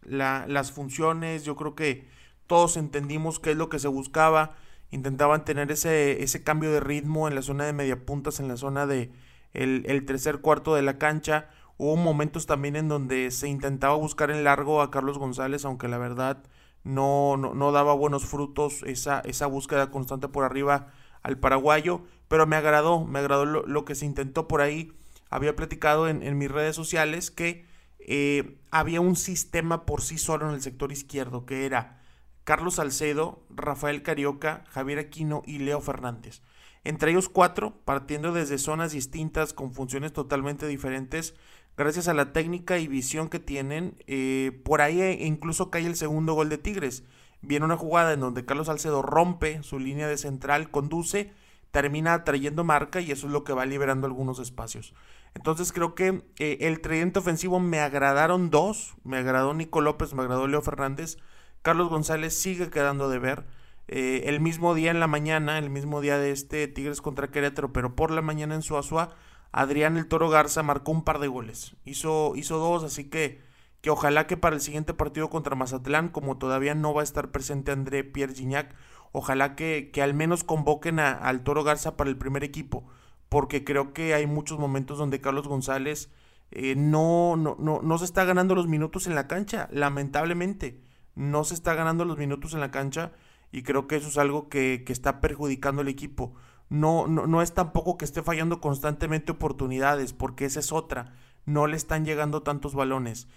las 0.02 0.72
funciones. 0.72 1.44
Yo 1.44 1.56
creo 1.56 1.74
que 1.74 2.08
todos 2.46 2.76
entendimos 2.76 3.40
qué 3.40 3.52
es 3.52 3.56
lo 3.56 3.68
que 3.68 3.78
se 3.78 3.88
buscaba. 3.88 4.54
Intentaban 4.90 5.44
tener 5.44 5.70
ese, 5.72 6.22
ese 6.22 6.44
cambio 6.44 6.70
de 6.70 6.80
ritmo 6.80 7.28
en 7.28 7.34
la 7.34 7.42
zona 7.42 7.64
de 7.64 7.72
media 7.72 8.04
puntas, 8.04 8.38
en 8.38 8.48
la 8.48 8.56
zona 8.56 8.86
de 8.86 9.10
el, 9.52 10.04
tercer 10.06 10.40
cuarto 10.40 10.74
de 10.74 10.82
la 10.82 10.98
cancha. 10.98 11.48
Hubo 11.78 11.96
momentos 11.96 12.46
también 12.46 12.76
en 12.76 12.88
donde 12.88 13.30
se 13.30 13.48
intentaba 13.48 13.96
buscar 13.96 14.30
en 14.30 14.44
largo 14.44 14.80
a 14.80 14.90
Carlos 14.90 15.18
González, 15.18 15.64
aunque 15.64 15.88
la 15.88 15.98
verdad 15.98 16.42
no, 16.84 17.36
no, 17.36 17.54
no 17.54 17.72
daba 17.72 17.94
buenos 17.94 18.24
frutos 18.24 18.82
esa, 18.84 19.20
esa 19.20 19.46
búsqueda 19.46 19.90
constante 19.90 20.28
por 20.28 20.44
arriba 20.44 20.92
al 21.26 21.38
paraguayo, 21.38 22.02
pero 22.28 22.46
me 22.46 22.54
agradó, 22.54 23.04
me 23.04 23.18
agradó 23.18 23.44
lo, 23.44 23.84
que 23.84 23.96
se 23.96 24.06
intentó 24.06 24.46
por 24.46 24.60
ahí. 24.60 24.92
Había 25.28 25.56
platicado 25.56 26.08
en, 26.08 26.38
mis 26.38 26.48
redes 26.48 26.76
sociales 26.76 27.32
que 27.32 27.66
eh, 27.98 28.58
había 28.70 29.00
un 29.00 29.16
sistema 29.16 29.86
por 29.86 30.02
sí 30.02 30.18
solo 30.18 30.48
en 30.48 30.54
el 30.54 30.62
sector 30.62 30.92
izquierdo 30.92 31.44
que 31.44 31.66
era 31.66 32.00
Carlos 32.44 32.76
Salcedo, 32.76 33.44
Rafael 33.50 34.04
Carioca, 34.04 34.62
Javier 34.68 35.00
Aquino 35.00 35.42
y 35.44 35.58
Leo 35.58 35.80
Fernández. 35.80 36.42
Entre 36.84 37.10
ellos 37.10 37.28
cuatro, 37.28 37.80
partiendo 37.84 38.32
desde 38.32 38.58
zonas 38.58 38.92
distintas 38.92 39.52
con 39.52 39.74
funciones 39.74 40.12
totalmente 40.12 40.68
diferentes, 40.68 41.34
gracias 41.76 42.06
a 42.06 42.14
la 42.14 42.32
técnica 42.32 42.78
y 42.78 42.86
visión 42.86 43.28
que 43.28 43.40
tienen, 43.40 43.96
eh, 44.06 44.62
por 44.64 44.80
ahí 44.80 45.00
e 45.00 45.26
incluso 45.26 45.72
cae 45.72 45.86
el 45.86 45.96
segundo 45.96 46.34
gol 46.34 46.50
de 46.50 46.58
Tigres. 46.58 47.02
Viene 47.46 47.64
una 47.64 47.76
jugada 47.76 48.12
en 48.12 48.20
donde 48.20 48.44
Carlos 48.44 48.66
Salcedo 48.66 49.02
rompe 49.02 49.62
su 49.62 49.78
línea 49.78 50.08
de 50.08 50.18
central, 50.18 50.70
conduce, 50.70 51.32
termina 51.70 52.24
trayendo 52.24 52.64
marca 52.64 53.00
y 53.00 53.12
eso 53.12 53.26
es 53.26 53.32
lo 53.32 53.44
que 53.44 53.52
va 53.52 53.66
liberando 53.66 54.06
algunos 54.06 54.38
espacios. 54.38 54.94
Entonces 55.34 55.72
creo 55.72 55.94
que 55.94 56.24
eh, 56.38 56.58
el 56.62 56.80
tridente 56.80 57.18
ofensivo 57.18 57.60
me 57.60 57.80
agradaron 57.80 58.50
dos, 58.50 58.94
me 59.04 59.18
agradó 59.18 59.54
Nico 59.54 59.80
López, 59.80 60.14
me 60.14 60.22
agradó 60.22 60.48
Leo 60.48 60.62
Fernández, 60.62 61.18
Carlos 61.62 61.88
González 61.88 62.36
sigue 62.36 62.70
quedando 62.70 63.08
de 63.08 63.18
ver. 63.18 63.44
Eh, 63.88 64.24
el 64.26 64.40
mismo 64.40 64.74
día 64.74 64.90
en 64.90 64.98
la 64.98 65.06
mañana, 65.06 65.58
el 65.58 65.70
mismo 65.70 66.00
día 66.00 66.18
de 66.18 66.32
este 66.32 66.66
Tigres 66.66 67.00
contra 67.00 67.30
Querétaro, 67.30 67.72
pero 67.72 67.94
por 67.94 68.10
la 68.10 68.22
mañana 68.22 68.54
en 68.54 68.62
Suazua, 68.62 69.14
Adrián 69.52 69.96
el 69.96 70.08
Toro 70.08 70.28
Garza 70.28 70.62
marcó 70.62 70.90
un 70.92 71.04
par 71.04 71.18
de 71.18 71.28
goles. 71.28 71.76
Hizo, 71.84 72.32
hizo 72.34 72.58
dos, 72.58 72.82
así 72.82 73.08
que, 73.08 73.40
que 73.86 73.90
ojalá 73.90 74.26
que 74.26 74.36
para 74.36 74.56
el 74.56 74.60
siguiente 74.60 74.94
partido 74.94 75.30
contra 75.30 75.54
Mazatlán, 75.54 76.08
como 76.08 76.38
todavía 76.38 76.74
no 76.74 76.92
va 76.92 77.02
a 77.02 77.04
estar 77.04 77.30
presente 77.30 77.70
André 77.70 78.02
Pierre 78.02 78.34
Gignac, 78.34 78.74
ojalá 79.12 79.54
que, 79.54 79.92
que 79.92 80.02
al 80.02 80.12
menos 80.12 80.42
convoquen 80.42 80.98
a, 80.98 81.12
al 81.12 81.44
Toro 81.44 81.62
Garza 81.62 81.96
para 81.96 82.10
el 82.10 82.16
primer 82.18 82.42
equipo 82.42 82.84
porque 83.28 83.62
creo 83.62 83.92
que 83.92 84.12
hay 84.12 84.26
muchos 84.26 84.58
momentos 84.58 84.98
donde 84.98 85.20
Carlos 85.20 85.46
González 85.46 86.10
eh, 86.50 86.74
no, 86.76 87.36
no, 87.36 87.54
no, 87.60 87.80
no 87.80 87.98
se 87.98 88.04
está 88.06 88.24
ganando 88.24 88.56
los 88.56 88.66
minutos 88.66 89.06
en 89.06 89.14
la 89.14 89.28
cancha, 89.28 89.68
lamentablemente. 89.70 90.80
No 91.14 91.44
se 91.44 91.54
está 91.54 91.74
ganando 91.74 92.04
los 92.04 92.18
minutos 92.18 92.54
en 92.54 92.60
la 92.60 92.72
cancha 92.72 93.12
y 93.52 93.62
creo 93.62 93.86
que 93.86 93.96
eso 93.96 94.08
es 94.08 94.18
algo 94.18 94.48
que, 94.48 94.82
que 94.84 94.92
está 94.92 95.20
perjudicando 95.20 95.82
al 95.82 95.88
equipo. 95.88 96.34
No, 96.68 97.06
no, 97.06 97.28
no 97.28 97.40
es 97.40 97.54
tampoco 97.54 97.96
que 97.96 98.04
esté 98.04 98.20
fallando 98.22 98.60
constantemente 98.60 99.30
oportunidades, 99.30 100.12
porque 100.12 100.44
esa 100.44 100.58
es 100.58 100.72
otra. 100.72 101.14
No 101.44 101.68
le 101.68 101.76
están 101.76 102.04
llegando 102.04 102.42
tantos 102.42 102.74
balones. 102.74 103.28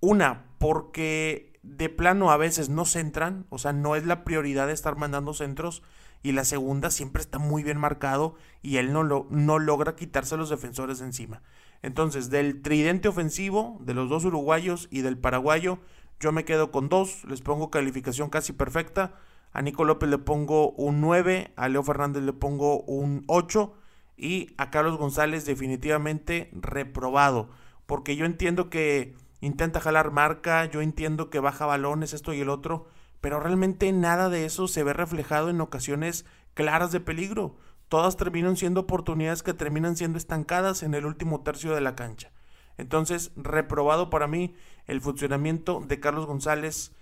Una, 0.00 0.46
porque 0.58 1.58
de 1.62 1.88
plano 1.88 2.30
a 2.30 2.36
veces 2.36 2.68
no 2.68 2.84
centran, 2.84 3.46
o 3.50 3.58
sea, 3.58 3.72
no 3.72 3.96
es 3.96 4.06
la 4.06 4.24
prioridad 4.24 4.66
de 4.66 4.72
estar 4.72 4.96
mandando 4.96 5.34
centros 5.34 5.82
y 6.22 6.32
la 6.32 6.44
segunda 6.44 6.90
siempre 6.90 7.22
está 7.22 7.38
muy 7.38 7.62
bien 7.62 7.78
marcado 7.78 8.34
y 8.62 8.76
él 8.76 8.92
no, 8.92 9.02
lo, 9.02 9.26
no 9.30 9.58
logra 9.58 9.96
quitarse 9.96 10.34
a 10.34 10.38
los 10.38 10.50
defensores 10.50 10.98
de 10.98 11.06
encima. 11.06 11.42
Entonces, 11.82 12.28
del 12.30 12.60
tridente 12.62 13.08
ofensivo, 13.08 13.78
de 13.80 13.94
los 13.94 14.08
dos 14.10 14.24
uruguayos 14.24 14.88
y 14.90 15.00
del 15.00 15.16
paraguayo, 15.16 15.78
yo 16.18 16.32
me 16.32 16.44
quedo 16.44 16.70
con 16.70 16.88
dos, 16.90 17.24
les 17.24 17.40
pongo 17.40 17.70
calificación 17.70 18.28
casi 18.28 18.52
perfecta. 18.52 19.14
A 19.52 19.62
Nico 19.62 19.84
López 19.84 20.08
le 20.10 20.18
pongo 20.18 20.72
un 20.72 21.00
9, 21.00 21.52
a 21.56 21.68
Leo 21.68 21.82
Fernández 21.82 22.22
le 22.22 22.34
pongo 22.34 22.82
un 22.82 23.24
8 23.26 23.74
y 24.16 24.54
a 24.58 24.70
Carlos 24.70 24.98
González 24.98 25.46
definitivamente 25.46 26.50
reprobado, 26.52 27.48
porque 27.86 28.14
yo 28.14 28.26
entiendo 28.26 28.68
que 28.68 29.16
intenta 29.40 29.80
jalar 29.80 30.10
marca, 30.10 30.64
yo 30.66 30.80
entiendo 30.80 31.30
que 31.30 31.40
baja 31.40 31.66
balones, 31.66 32.12
esto 32.12 32.32
y 32.32 32.40
el 32.40 32.48
otro, 32.48 32.86
pero 33.20 33.40
realmente 33.40 33.92
nada 33.92 34.28
de 34.28 34.44
eso 34.44 34.68
se 34.68 34.82
ve 34.82 34.92
reflejado 34.92 35.50
en 35.50 35.60
ocasiones 35.60 36.24
claras 36.54 36.92
de 36.92 37.00
peligro. 37.00 37.56
Todas 37.88 38.16
terminan 38.16 38.56
siendo 38.56 38.80
oportunidades 38.82 39.42
que 39.42 39.54
terminan 39.54 39.96
siendo 39.96 40.18
estancadas 40.18 40.82
en 40.82 40.94
el 40.94 41.06
último 41.06 41.42
tercio 41.42 41.74
de 41.74 41.80
la 41.80 41.96
cancha. 41.96 42.30
Entonces, 42.78 43.32
reprobado 43.36 44.10
para 44.10 44.26
mí 44.26 44.54
el 44.86 45.00
funcionamiento 45.00 45.82
de 45.86 46.00
Carlos 46.00 46.26
González 46.26 46.92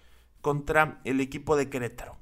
contra 0.40 1.00
el 1.04 1.20
equipo 1.20 1.56
de 1.56 1.68
Querétaro. 1.68 2.16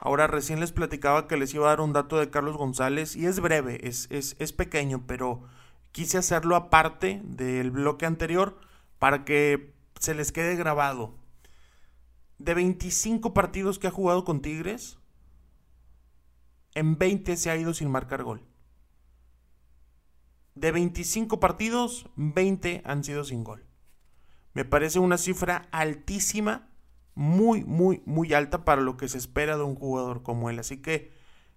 Ahora 0.00 0.26
recién 0.28 0.60
les 0.60 0.72
platicaba 0.72 1.26
que 1.26 1.36
les 1.36 1.52
iba 1.52 1.66
a 1.66 1.70
dar 1.70 1.80
un 1.80 1.92
dato 1.92 2.18
de 2.18 2.30
Carlos 2.30 2.56
González 2.56 3.16
y 3.16 3.26
es 3.26 3.40
breve, 3.40 3.86
es, 3.86 4.06
es, 4.10 4.36
es 4.38 4.52
pequeño, 4.52 5.04
pero 5.06 5.42
quise 5.98 6.16
hacerlo 6.16 6.54
aparte 6.54 7.20
del 7.24 7.72
bloque 7.72 8.06
anterior 8.06 8.60
para 9.00 9.24
que 9.24 9.74
se 9.98 10.14
les 10.14 10.30
quede 10.30 10.54
grabado 10.54 11.16
de 12.38 12.54
25 12.54 13.34
partidos 13.34 13.80
que 13.80 13.88
ha 13.88 13.90
jugado 13.90 14.24
con 14.24 14.40
Tigres, 14.40 15.00
en 16.74 16.98
20 16.98 17.36
se 17.36 17.50
ha 17.50 17.56
ido 17.56 17.74
sin 17.74 17.90
marcar 17.90 18.22
gol. 18.22 18.44
De 20.54 20.70
25 20.70 21.40
partidos, 21.40 22.06
20 22.14 22.82
han 22.84 23.02
sido 23.02 23.24
sin 23.24 23.42
gol. 23.42 23.66
Me 24.54 24.64
parece 24.64 25.00
una 25.00 25.18
cifra 25.18 25.66
altísima, 25.72 26.70
muy, 27.16 27.64
muy, 27.64 28.04
muy 28.06 28.34
alta 28.34 28.64
para 28.64 28.82
lo 28.82 28.96
que 28.96 29.08
se 29.08 29.18
espera 29.18 29.56
de 29.56 29.64
un 29.64 29.74
jugador 29.74 30.22
como 30.22 30.48
él. 30.48 30.60
Así 30.60 30.80
que 30.80 31.10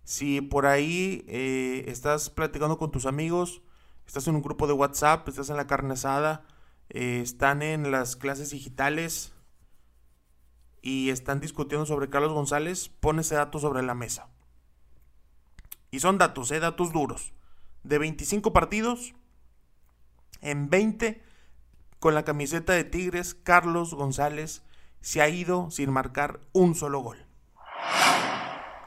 si 0.03 0.41
por 0.41 0.65
ahí 0.65 1.25
eh, 1.27 1.83
estás 1.89 2.31
platicando 2.31 2.79
con 2.79 2.89
tus 2.89 3.05
amigos, 3.05 3.61
estás 4.05 4.27
en 4.27 4.35
un 4.35 4.41
grupo 4.41 4.67
de 4.67 4.73
WhatsApp, 4.73 5.27
estás 5.27 5.49
en 5.49 5.57
la 5.57 5.67
carne 5.67 5.93
asada, 5.93 6.43
eh, 6.89 7.19
están 7.21 7.61
en 7.61 7.91
las 7.91 8.15
clases 8.15 8.51
digitales, 8.51 9.33
y 10.81 11.09
están 11.09 11.39
discutiendo 11.39 11.85
sobre 11.85 12.09
Carlos 12.09 12.33
González, 12.33 12.89
pone 12.89 13.21
ese 13.21 13.35
dato 13.35 13.59
sobre 13.59 13.83
la 13.83 13.93
mesa. 13.93 14.29
Y 15.91 15.99
son 15.99 16.17
datos, 16.17 16.51
¿eh? 16.51 16.59
datos 16.59 16.91
duros. 16.91 17.33
De 17.83 17.97
25 17.97 18.53
partidos, 18.53 19.13
en 20.41 20.69
20, 20.69 21.21
con 21.99 22.15
la 22.15 22.23
camiseta 22.23 22.73
de 22.73 22.83
Tigres, 22.83 23.35
Carlos 23.35 23.93
González 23.93 24.63
se 25.01 25.21
ha 25.21 25.29
ido 25.29 25.69
sin 25.71 25.91
marcar 25.91 26.39
un 26.51 26.75
solo 26.75 26.99
gol. 26.99 27.25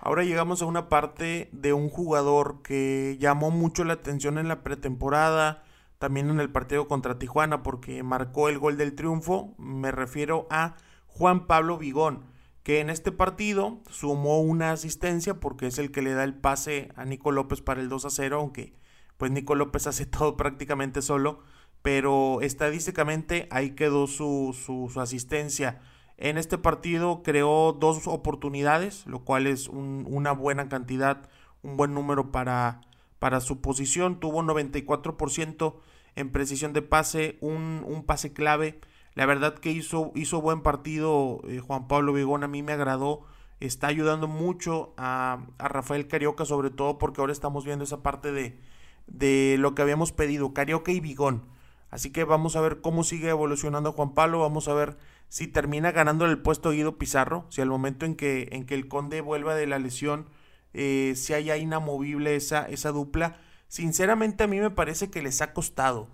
Ahora 0.05 0.23
llegamos 0.23 0.61
a 0.61 0.67
una 0.67 0.91
parte 0.91 1.49
de 1.53 1.73
un 1.73 1.89
jugador 1.89 2.61
que 2.61 3.17
llamó 3.19 3.51
mucho 3.51 3.85
la 3.85 3.95
atención 3.95 4.37
en 4.37 4.49
la 4.49 4.63
pretemporada, 4.63 5.65
también 5.99 6.29
en 6.29 6.41
el 6.41 6.53
partido 6.53 6.87
contra 6.89 7.19
Tijuana, 7.19 7.63
porque 7.63 8.03
marcó 8.03 8.51
el 8.51 8.59
gol 8.59 8.77
del 8.77 8.95
triunfo. 8.95 9.55
Me 9.57 9.93
refiero 9.93 10.47
a 10.51 10.77
Juan 11.07 11.47
Pablo 11.47 11.79
Vigón, 11.79 12.27
que 12.63 12.81
en 12.81 12.91
este 12.91 13.13
partido 13.13 13.81
sumó 13.89 14.43
una 14.43 14.73
asistencia 14.73 15.41
porque 15.41 15.69
es 15.69 15.79
el 15.79 15.91
que 15.91 16.03
le 16.03 16.13
da 16.13 16.25
el 16.25 16.35
pase 16.35 16.91
a 16.97 17.07
Nico 17.07 17.33
López 17.33 17.63
para 17.63 17.81
el 17.81 17.89
2 17.89 18.05
a 18.05 18.11
0, 18.11 18.37
aunque 18.41 18.75
pues 19.17 19.31
Nico 19.31 19.55
López 19.55 19.87
hace 19.87 20.05
todo 20.05 20.37
prácticamente 20.37 21.01
solo, 21.01 21.39
pero 21.81 22.43
estadísticamente 22.43 23.49
ahí 23.51 23.71
quedó 23.71 24.07
su, 24.07 24.55
su, 24.55 25.01
asistencia. 25.01 25.81
En 26.17 26.39
este 26.39 26.59
partido 26.59 27.23
creó 27.23 27.73
dos 27.73 28.07
oportunidades, 28.07 29.07
lo 29.07 29.25
cual 29.25 29.47
es 29.47 29.69
una 29.69 30.33
buena 30.33 30.69
cantidad, 30.69 31.29
un 31.63 31.77
buen 31.77 31.93
número 31.95 32.31
para, 32.31 32.81
para 33.19 33.41
su 33.41 33.61
posición. 33.61 34.21
Tuvo 34.21 34.43
94% 34.43 35.75
en 36.17 36.31
precisión 36.31 36.73
de 36.73 36.83
pase, 36.83 37.39
un, 37.41 37.85
un 37.87 38.05
pase 38.05 38.33
clave 38.33 38.81
la 39.15 39.27
verdad 39.27 39.55
que 39.55 39.71
hizo, 39.71 40.13
hizo 40.15 40.41
buen 40.41 40.63
partido 40.63 41.41
eh, 41.49 41.61
Juan 41.61 41.87
Pablo 41.87 42.13
Vigón, 42.13 42.43
a 42.43 42.49
mí 42.49 42.63
me 42.63 42.73
agradó. 42.73 43.23
Está 43.61 43.87
ayudando 43.87 44.27
mucho 44.27 44.93
a, 44.97 45.47
Rafael 45.59 46.09
Carioca, 46.09 46.45
sobre 46.45 46.71
todo 46.71 46.99
porque 46.99 47.21
ahora 47.21 47.33
estamos 47.33 47.65
viendo 47.65 47.85
esa 47.85 48.03
parte 48.03 48.33
de, 48.33 48.59
de 49.07 49.57
lo 49.59 49.75
que 49.75 49.83
habíamos 49.83 50.11
pedido, 50.13 50.53
Carioca 50.53 50.91
y 50.91 51.01
Vigón. 51.01 51.45
Así 51.91 52.11
que 52.11 52.25
vamos 52.25 52.57
a 52.57 52.61
ver 52.61 52.81
cómo 52.81 53.05
sigue 53.05 53.29
evolucionando 53.29 53.93
Juan 53.93 54.15
Pablo, 54.15 54.41
vamos 54.41 54.67
a 54.67 54.75
ver 54.75 54.99
si 55.29 55.49
termina 55.49 55.93
ganando 55.93 56.27
el 56.27 56.39
puesto 56.39 56.71
Guido 56.71 56.99
Pizarro, 56.99 57.47
si 57.51 57.61
al 57.61 57.69
momento 57.69 58.07
en 58.07 58.17
que, 58.17 58.49
en 58.53 58.67
que 58.67 58.75
el 58.75 58.89
Conde 58.89 59.21
vuelva 59.21 59.55
de 59.55 59.67
la 59.67 59.79
lesión, 59.79 60.29
eh, 60.73 61.15
si 61.17 61.35
haya 61.35 61.57
inamovible 61.57 62.37
esa, 62.37 62.69
esa 62.69 62.91
dupla. 62.91 63.41
Sinceramente 63.69 64.45
a 64.45 64.47
mí 64.47 64.61
me 64.61 64.71
parece 64.71 65.11
que 65.11 65.23
les 65.23 65.41
ha 65.41 65.53
costado 65.53 66.09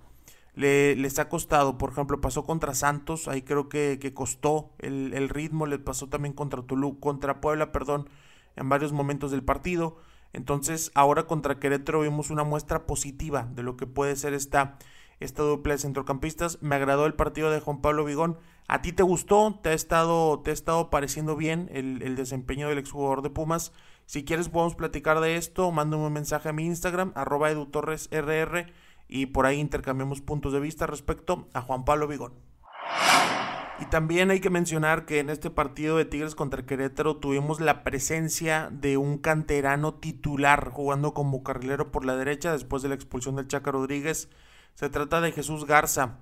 le, 0.54 0.96
les 0.96 1.18
ha 1.18 1.28
costado. 1.28 1.78
Por 1.78 1.90
ejemplo, 1.92 2.20
pasó 2.20 2.44
contra 2.44 2.74
Santos, 2.74 3.28
ahí 3.28 3.42
creo 3.42 3.68
que, 3.68 3.98
que 4.00 4.14
costó 4.14 4.72
el, 4.78 5.12
el, 5.14 5.28
ritmo, 5.28 5.66
le 5.66 5.78
pasó 5.78 6.08
también 6.08 6.34
contra 6.34 6.62
Tulu, 6.62 7.00
contra 7.00 7.40
Puebla, 7.40 7.72
perdón, 7.72 8.08
en 8.56 8.68
varios 8.68 8.92
momentos 8.92 9.30
del 9.30 9.42
partido. 9.42 9.96
Entonces, 10.32 10.92
ahora 10.94 11.26
contra 11.26 11.58
Querétaro 11.58 12.02
vimos 12.02 12.30
una 12.30 12.44
muestra 12.44 12.86
positiva 12.86 13.48
de 13.54 13.62
lo 13.62 13.76
que 13.76 13.86
puede 13.86 14.16
ser 14.16 14.34
esta, 14.34 14.78
esta 15.20 15.42
dupla 15.42 15.74
de 15.74 15.78
centrocampistas. 15.78 16.58
Me 16.62 16.74
agradó 16.74 17.06
el 17.06 17.14
partido 17.14 17.50
de 17.50 17.60
Juan 17.60 17.80
Pablo 17.80 18.04
Vigón. 18.04 18.38
¿A 18.66 18.82
ti 18.82 18.92
te 18.92 19.02
gustó? 19.02 19.58
¿Te 19.62 19.70
ha 19.70 19.72
estado, 19.74 20.40
te 20.40 20.50
ha 20.50 20.54
estado 20.54 20.90
pareciendo 20.90 21.36
bien 21.36 21.68
el, 21.72 22.16
desempeño 22.16 22.68
del 22.68 22.78
exjugador 22.78 23.22
de 23.22 23.30
Pumas? 23.30 23.72
Si 24.06 24.24
quieres 24.24 24.48
podemos 24.48 24.74
platicar 24.74 25.20
de 25.20 25.36
esto, 25.36 25.70
mándame 25.70 26.06
un 26.06 26.12
mensaje 26.12 26.48
a 26.48 26.52
mi 26.52 26.66
Instagram, 26.66 27.12
arroba 27.14 27.50
edutorresrr 27.50 28.72
y 29.08 29.26
por 29.26 29.46
ahí 29.46 29.58
intercambiamos 29.58 30.20
puntos 30.20 30.52
de 30.52 30.60
vista 30.60 30.86
respecto 30.86 31.48
a 31.52 31.60
Juan 31.60 31.84
Pablo 31.84 32.08
Vigón. 32.08 32.32
Y 33.80 33.86
también 33.86 34.30
hay 34.30 34.40
que 34.40 34.50
mencionar 34.50 35.06
que 35.06 35.20
en 35.20 35.30
este 35.30 35.48
partido 35.48 35.96
de 35.96 36.04
Tigres 36.04 36.34
contra 36.34 36.66
Querétaro 36.66 37.16
tuvimos 37.16 37.60
la 37.60 37.82
presencia 37.82 38.68
de 38.70 38.98
un 38.98 39.16
canterano 39.16 39.94
titular 39.94 40.68
jugando 40.70 41.14
como 41.14 41.42
carrilero 41.42 41.90
por 41.90 42.04
la 42.04 42.14
derecha 42.14 42.52
después 42.52 42.82
de 42.82 42.90
la 42.90 42.94
expulsión 42.94 43.36
del 43.36 43.48
Chaca 43.48 43.72
Rodríguez. 43.72 44.28
Se 44.80 44.88
trata 44.88 45.20
de 45.20 45.30
Jesús 45.30 45.66
Garza. 45.66 46.20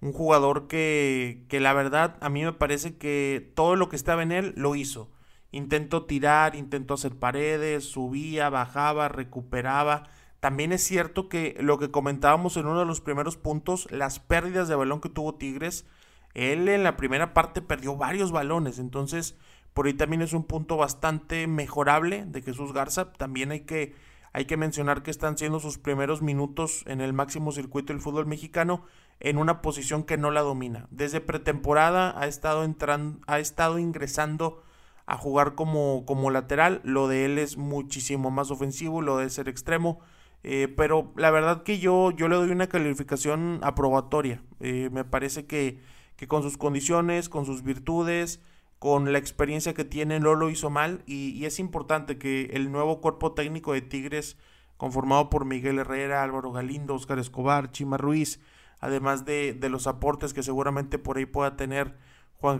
Un 0.00 0.12
jugador 0.12 0.66
que, 0.66 1.44
que 1.48 1.60
la 1.60 1.72
verdad 1.72 2.16
a 2.20 2.28
mí 2.28 2.42
me 2.42 2.52
parece 2.52 2.96
que 2.96 3.52
todo 3.54 3.76
lo 3.76 3.88
que 3.88 3.94
estaba 3.94 4.24
en 4.24 4.32
él 4.32 4.52
lo 4.56 4.74
hizo. 4.74 5.12
Intentó 5.52 6.06
tirar, 6.06 6.56
intentó 6.56 6.94
hacer 6.94 7.14
paredes, 7.14 7.84
subía, 7.84 8.50
bajaba, 8.50 9.06
recuperaba. 9.08 10.08
También 10.40 10.72
es 10.72 10.82
cierto 10.82 11.28
que 11.28 11.56
lo 11.60 11.78
que 11.78 11.92
comentábamos 11.92 12.56
en 12.56 12.66
uno 12.66 12.80
de 12.80 12.84
los 12.84 13.00
primeros 13.00 13.36
puntos, 13.36 13.86
las 13.92 14.18
pérdidas 14.18 14.66
de 14.66 14.74
balón 14.74 15.00
que 15.00 15.08
tuvo 15.08 15.36
Tigres, 15.36 15.86
él 16.34 16.68
en 16.68 16.82
la 16.82 16.96
primera 16.96 17.32
parte 17.32 17.62
perdió 17.62 17.94
varios 17.94 18.32
balones, 18.32 18.80
entonces 18.80 19.36
por 19.72 19.86
ahí 19.86 19.94
también 19.94 20.22
es 20.22 20.32
un 20.32 20.42
punto 20.42 20.76
bastante 20.76 21.46
mejorable 21.46 22.24
de 22.26 22.42
Jesús 22.42 22.72
Garza. 22.72 23.12
También 23.12 23.52
hay 23.52 23.60
que, 23.60 23.94
hay 24.32 24.44
que 24.44 24.56
mencionar 24.56 25.02
que 25.02 25.10
están 25.10 25.36
siendo 25.36 25.60
sus 25.60 25.78
primeros 25.78 26.22
minutos 26.22 26.84
en 26.86 27.00
el 27.00 27.12
máximo 27.12 27.52
circuito 27.52 27.92
del 27.92 28.02
fútbol 28.02 28.26
mexicano 28.26 28.84
en 29.18 29.38
una 29.38 29.60
posición 29.60 30.04
que 30.04 30.16
no 30.16 30.30
la 30.30 30.40
domina. 30.40 30.86
Desde 30.90 31.20
pretemporada 31.20 32.18
ha 32.18 32.26
estado, 32.26 32.64
entrando, 32.64 33.20
ha 33.26 33.38
estado 33.38 33.78
ingresando 33.78 34.62
a 35.06 35.16
jugar 35.16 35.54
como, 35.54 36.04
como 36.06 36.30
lateral. 36.30 36.80
Lo 36.84 37.08
de 37.08 37.24
él 37.24 37.38
es 37.38 37.56
muchísimo 37.56 38.30
más 38.30 38.50
ofensivo, 38.50 39.02
lo 39.02 39.18
de 39.18 39.28
ser 39.30 39.48
extremo. 39.48 39.98
Eh, 40.42 40.72
pero 40.74 41.12
la 41.16 41.30
verdad 41.30 41.64
que 41.64 41.80
yo, 41.80 42.12
yo 42.12 42.28
le 42.28 42.36
doy 42.36 42.50
una 42.50 42.68
calificación 42.68 43.58
aprobatoria. 43.62 44.42
Eh, 44.60 44.88
me 44.92 45.04
parece 45.04 45.46
que, 45.46 45.80
que 46.16 46.28
con 46.28 46.42
sus 46.42 46.56
condiciones, 46.56 47.28
con 47.28 47.44
sus 47.44 47.62
virtudes, 47.62 48.40
con 48.80 49.12
la 49.12 49.18
experiencia 49.18 49.74
que 49.74 49.84
tiene, 49.84 50.20
no 50.20 50.34
lo 50.34 50.48
hizo 50.48 50.70
mal 50.70 51.02
y, 51.06 51.44
es 51.44 51.60
importante 51.60 52.16
que 52.18 52.46
el 52.54 52.72
nuevo 52.72 53.02
cuerpo 53.02 53.32
técnico 53.32 53.74
de 53.74 53.82
Tigres, 53.82 54.38
conformado 54.78 55.28
por 55.28 55.44
Miguel 55.44 55.78
Herrera, 55.78 56.22
Álvaro 56.22 56.50
Galindo, 56.50 56.94
Oscar 56.94 57.18
Escobar, 57.18 57.72
Chima 57.72 57.98
Ruiz, 57.98 58.40
además 58.80 59.26
de, 59.26 59.54
los 59.68 59.86
aportes 59.86 60.32
que 60.32 60.42
seguramente 60.42 60.98
por 60.98 61.18
ahí 61.18 61.26
pueda 61.26 61.56
tener 61.56 61.94
Juan 62.38 62.58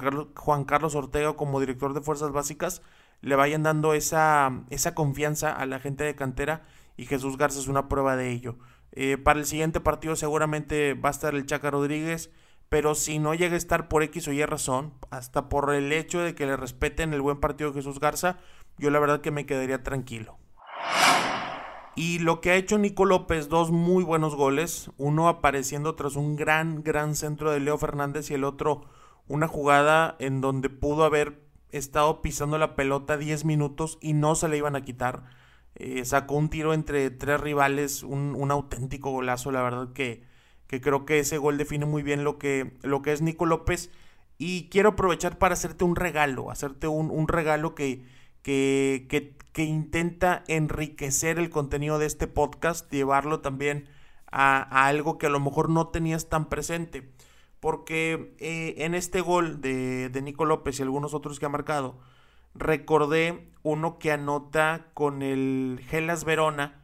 Carlos, 0.66 0.94
Ortega 0.94 1.32
como 1.36 1.58
director 1.58 1.94
de 1.94 2.02
Fuerzas 2.02 2.32
Básicas, 2.32 2.82
le 3.22 3.34
vayan 3.34 3.62
dando 3.62 3.94
esa, 3.94 4.64
esa 4.68 4.94
confianza 4.94 5.50
a 5.50 5.64
la 5.64 5.80
gente 5.80 6.04
de 6.04 6.16
cantera 6.16 6.64
y 6.98 7.06
Jesús 7.06 7.38
Garza 7.38 7.60
es 7.60 7.66
una 7.66 7.88
prueba 7.88 8.16
de 8.16 8.30
ello. 8.30 8.58
Eh, 8.92 9.16
para 9.16 9.40
el 9.40 9.46
siguiente 9.46 9.80
partido 9.80 10.16
seguramente 10.16 10.92
va 10.92 11.08
a 11.08 11.12
estar 11.12 11.34
el 11.34 11.46
Chaca 11.46 11.70
Rodríguez, 11.70 12.30
pero 12.70 12.94
si 12.94 13.18
no 13.18 13.34
llega 13.34 13.54
a 13.54 13.58
estar 13.58 13.88
por 13.88 14.04
X 14.04 14.28
o 14.28 14.32
Y 14.32 14.44
razón, 14.46 14.94
hasta 15.10 15.48
por 15.48 15.74
el 15.74 15.92
hecho 15.92 16.20
de 16.20 16.36
que 16.36 16.46
le 16.46 16.56
respeten 16.56 17.12
el 17.12 17.20
buen 17.20 17.40
partido 17.40 17.70
de 17.70 17.74
Jesús 17.74 17.98
Garza, 17.98 18.38
yo 18.78 18.90
la 18.90 19.00
verdad 19.00 19.20
que 19.20 19.32
me 19.32 19.44
quedaría 19.44 19.82
tranquilo. 19.82 20.38
Y 21.96 22.20
lo 22.20 22.40
que 22.40 22.52
ha 22.52 22.54
hecho 22.54 22.78
Nico 22.78 23.04
López, 23.04 23.48
dos 23.48 23.72
muy 23.72 24.04
buenos 24.04 24.36
goles, 24.36 24.92
uno 24.96 25.28
apareciendo 25.28 25.96
tras 25.96 26.14
un 26.14 26.36
gran, 26.36 26.84
gran 26.84 27.16
centro 27.16 27.50
de 27.50 27.58
Leo 27.58 27.76
Fernández 27.76 28.30
y 28.30 28.34
el 28.34 28.44
otro 28.44 28.82
una 29.26 29.48
jugada 29.48 30.14
en 30.20 30.40
donde 30.40 30.70
pudo 30.70 31.02
haber 31.04 31.42
estado 31.72 32.22
pisando 32.22 32.56
la 32.56 32.76
pelota 32.76 33.16
10 33.16 33.44
minutos 33.44 33.98
y 34.00 34.12
no 34.12 34.36
se 34.36 34.48
le 34.48 34.56
iban 34.56 34.76
a 34.76 34.84
quitar. 34.84 35.24
Eh, 35.74 36.04
sacó 36.04 36.36
un 36.36 36.48
tiro 36.50 36.72
entre 36.72 37.10
tres 37.10 37.40
rivales, 37.40 38.04
un, 38.04 38.36
un 38.36 38.50
auténtico 38.52 39.10
golazo, 39.10 39.50
la 39.50 39.62
verdad 39.62 39.92
que 39.92 40.29
que 40.70 40.80
creo 40.80 41.04
que 41.04 41.18
ese 41.18 41.36
gol 41.36 41.58
define 41.58 41.84
muy 41.84 42.04
bien 42.04 42.22
lo 42.22 42.38
que, 42.38 42.78
lo 42.82 43.02
que 43.02 43.10
es 43.10 43.22
Nico 43.22 43.44
López. 43.44 43.90
Y 44.38 44.68
quiero 44.68 44.90
aprovechar 44.90 45.36
para 45.36 45.54
hacerte 45.54 45.82
un 45.82 45.96
regalo, 45.96 46.48
hacerte 46.48 46.86
un, 46.86 47.26
regalo 47.26 47.74
que, 47.74 48.04
que, 48.42 49.34
que, 49.52 49.64
intenta 49.64 50.44
enriquecer 50.46 51.40
el 51.40 51.50
contenido 51.50 51.98
de 51.98 52.06
este 52.06 52.28
podcast, 52.28 52.88
llevarlo 52.92 53.40
también 53.40 53.88
a, 54.30 54.86
algo 54.86 55.18
que 55.18 55.26
a 55.26 55.30
lo 55.30 55.40
mejor 55.40 55.70
no 55.70 55.88
tenías 55.88 56.28
tan 56.28 56.48
presente. 56.48 57.10
Porque 57.58 58.36
eh, 58.38 58.76
en 58.84 58.94
este 58.94 59.22
gol 59.22 59.60
de, 59.60 60.08
de 60.08 60.22
Nico 60.22 60.44
López 60.44 60.78
y 60.78 60.82
algunos 60.82 61.14
otros 61.14 61.40
que 61.40 61.46
ha 61.46 61.48
marcado, 61.48 61.98
recordé 62.54 63.50
uno 63.64 63.98
que 63.98 64.12
anota 64.12 64.86
con 64.94 65.22
el 65.22 65.80
Gelas 65.88 66.22
Verona 66.22 66.80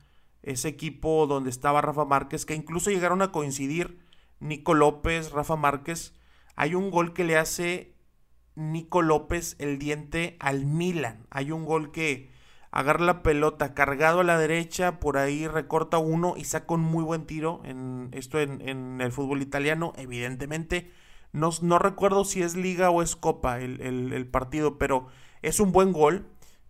ese 0.47 0.69
equipo 0.69 1.27
donde 1.27 1.51
estaba 1.51 1.83
Rafa 1.83 2.05
Márquez, 2.05 2.47
que 2.47 2.55
incluso 2.55 2.91
llegaron 2.91 3.21
a 3.21 3.33
coincidir 3.33 3.99
Nico 4.41 4.75
López, 4.75 5.33
Rafa 5.33 5.57
Márquez. 5.57 6.15
Hay 6.55 6.75
un 6.75 6.91
gol 6.91 7.13
que 7.13 7.25
le 7.25 7.37
hace 7.37 7.95
Nico 8.55 9.03
López 9.03 9.57
el 9.59 9.79
diente 9.79 10.37
al 10.39 10.65
Milan. 10.65 11.27
Hay 11.31 11.51
un 11.51 11.65
gol 11.65 11.91
que 11.91 12.31
agarra 12.71 13.05
la 13.05 13.23
pelota 13.23 13.75
cargado 13.75 14.21
a 14.21 14.25
la 14.25 14.39
derecha, 14.39 15.01
por 15.01 15.19
ahí 15.19 15.49
recorta 15.49 15.99
uno 15.99 16.35
y 16.37 16.45
saca 16.45 16.75
un 16.75 16.83
muy 16.83 17.03
buen 17.03 17.27
tiro. 17.27 17.61
En, 17.65 18.09
esto 18.13 18.41
en, 18.41 19.01
el 19.01 19.13
fútbol 19.13 19.43
italiano, 19.43 19.93
evidentemente. 19.97 20.93
No, 21.33 21.51
no, 21.61 21.79
recuerdo 21.79 22.25
si 22.25 22.43
es 22.43 22.55
liga 22.55 22.89
o 22.91 23.03
es 23.03 23.17
copa 23.17 23.61
el, 23.61 23.81
el 23.81 24.27
partido, 24.29 24.79
pero 24.79 25.09
es 25.43 25.61
un 25.61 25.73
buen 25.73 25.93
gol 25.93 26.27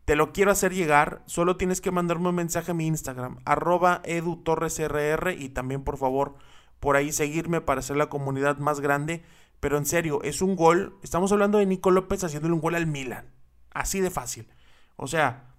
te 0.07 0.15
lo 0.15 0.33
quiero 0.33 0.53
hacer 0.53 0.73
llegar, 0.73 1.23
solo 1.27 1.57
tienes 1.57 1.81
que 1.81 1.91
mandarme 1.91 2.29
un 2.29 2.37
mensaje 2.37 2.71
a 2.71 2.75
mi 2.75 2.87
Instagram, 2.87 3.41
arroba 3.45 4.03
edutorresrr 4.05 5.35
y 5.37 5.49
también 5.49 5.83
por 5.83 5.99
favor 5.99 6.37
por 6.79 6.95
ahí 6.95 7.11
seguirme 7.11 7.61
para 7.61 7.81
hacer 7.81 7.97
la 7.97 8.09
comunidad 8.09 8.59
más 8.59 8.81
grande. 8.81 9.25
Pero 9.59 9.79
en 9.79 9.85
serio, 9.85 10.23
es 10.23 10.43
un 10.43 10.55
gol, 10.55 10.97
estamos 11.03 11.33
hablando 11.33 11.59
de 11.59 11.67
Nico 11.67 11.91
López 11.91 12.23
haciéndole 12.23 12.55
un 12.55 12.61
gol 12.61 12.77
al 12.77 12.87
Milan, 12.87 13.33
así 13.73 14.01
de 14.01 14.11
fácil. 14.11 14.49
O 14.95 15.09
sea, 15.09 15.57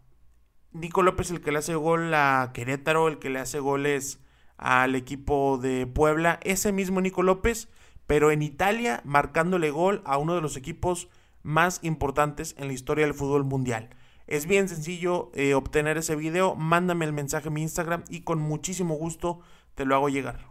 Nico 0.71 1.03
López 1.03 1.29
el 1.29 1.41
que 1.41 1.51
le 1.51 1.57
hace 1.57 1.75
gol 1.75 2.13
a 2.13 2.51
Querétaro, 2.53 3.09
el 3.09 3.19
que 3.19 3.29
le 3.29 3.39
hace 3.39 3.59
goles 3.59 4.21
al 4.55 4.95
equipo 4.95 5.57
de 5.57 5.87
Puebla, 5.87 6.39
ese 6.43 6.71
mismo 6.71 7.01
Nico 7.01 7.21
López, 7.21 7.67
pero 8.05 8.31
en 8.31 8.41
Italia 8.41 9.01
marcándole 9.03 9.71
gol 9.71 10.01
a 10.05 10.17
uno 10.17 10.35
de 10.35 10.41
los 10.41 10.55
equipos 10.55 11.09
más 11.43 11.79
importantes 11.81 12.55
en 12.57 12.67
la 12.67 12.73
historia 12.73 13.05
del 13.05 13.13
fútbol 13.13 13.43
mundial. 13.43 13.89
Es 14.27 14.45
bien 14.45 14.67
sencillo 14.67 15.31
eh, 15.33 15.53
obtener 15.53 15.97
ese 15.97 16.17
video, 16.17 16.53
mándame 16.55 17.05
el 17.05 17.13
mensaje 17.13 17.47
a 17.47 17.51
mi 17.51 17.61
Instagram 17.61 18.03
y 18.09 18.21
con 18.21 18.39
muchísimo 18.39 18.95
gusto 18.95 19.39
te 19.73 19.85
lo 19.85 19.95
hago 19.95 20.09
llegar. 20.09 20.45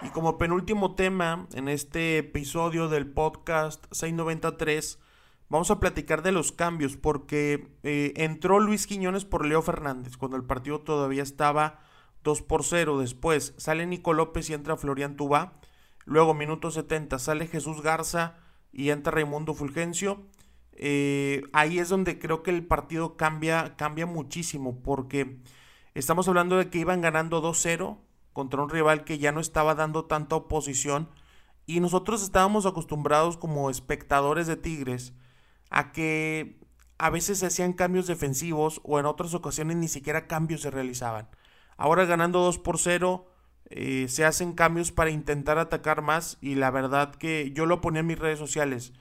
Y 0.00 0.08
como 0.08 0.38
penúltimo 0.38 0.94
tema 0.94 1.46
en 1.52 1.68
este 1.68 2.16
episodio 2.16 2.88
del 2.88 3.06
podcast 3.06 3.84
693, 3.90 4.98
vamos 5.50 5.70
a 5.70 5.78
platicar 5.78 6.22
de 6.22 6.32
los 6.32 6.52
cambios 6.52 6.96
porque 6.96 7.68
eh, 7.82 8.14
entró 8.16 8.60
Luis 8.60 8.86
Quiñones 8.86 9.26
por 9.26 9.44
Leo 9.44 9.60
Fernández 9.60 10.16
cuando 10.16 10.38
el 10.38 10.44
partido 10.44 10.80
todavía 10.80 11.22
estaba 11.22 11.80
2 12.22 12.40
por 12.40 12.64
0. 12.64 12.98
Después 12.98 13.52
sale 13.58 13.84
Nico 13.84 14.14
López 14.14 14.48
y 14.48 14.54
entra 14.54 14.78
Florian 14.78 15.16
Tubá. 15.16 15.60
Luego, 16.06 16.32
minuto 16.32 16.70
70, 16.70 17.18
sale 17.18 17.46
Jesús 17.46 17.82
Garza 17.82 18.38
y 18.72 18.88
entra 18.88 19.12
Raimundo 19.12 19.52
Fulgencio. 19.52 20.24
Eh, 20.76 21.42
ahí 21.52 21.78
es 21.78 21.88
donde 21.88 22.18
creo 22.18 22.42
que 22.42 22.50
el 22.50 22.66
partido 22.66 23.16
cambia, 23.16 23.76
cambia 23.76 24.06
muchísimo, 24.06 24.82
porque 24.82 25.38
estamos 25.94 26.28
hablando 26.28 26.56
de 26.56 26.68
que 26.70 26.78
iban 26.78 27.00
ganando 27.00 27.42
2-0 27.42 27.98
contra 28.32 28.62
un 28.62 28.70
rival 28.70 29.04
que 29.04 29.18
ya 29.18 29.32
no 29.32 29.40
estaba 29.40 29.74
dando 29.74 30.06
tanta 30.06 30.36
oposición, 30.36 31.08
y 31.66 31.80
nosotros 31.80 32.22
estábamos 32.22 32.66
acostumbrados 32.66 33.36
como 33.36 33.70
espectadores 33.70 34.46
de 34.46 34.56
Tigres 34.56 35.14
a 35.70 35.92
que 35.92 36.60
a 36.98 37.10
veces 37.10 37.38
se 37.38 37.46
hacían 37.46 37.72
cambios 37.72 38.06
defensivos 38.06 38.80
o 38.84 39.00
en 39.00 39.06
otras 39.06 39.34
ocasiones 39.34 39.76
ni 39.76 39.88
siquiera 39.88 40.26
cambios 40.26 40.62
se 40.62 40.70
realizaban. 40.70 41.28
Ahora 41.76 42.04
ganando 42.04 42.40
2 42.40 42.58
por 42.58 42.78
0, 42.78 43.26
eh, 43.70 44.06
se 44.08 44.24
hacen 44.24 44.52
cambios 44.52 44.92
para 44.92 45.10
intentar 45.10 45.58
atacar 45.58 46.02
más 46.02 46.38
y 46.40 46.54
la 46.54 46.70
verdad 46.70 47.14
que 47.14 47.50
yo 47.52 47.66
lo 47.66 47.80
ponía 47.80 48.00
en 48.00 48.06
mis 48.06 48.18
redes 48.18 48.38
sociales 48.38 48.92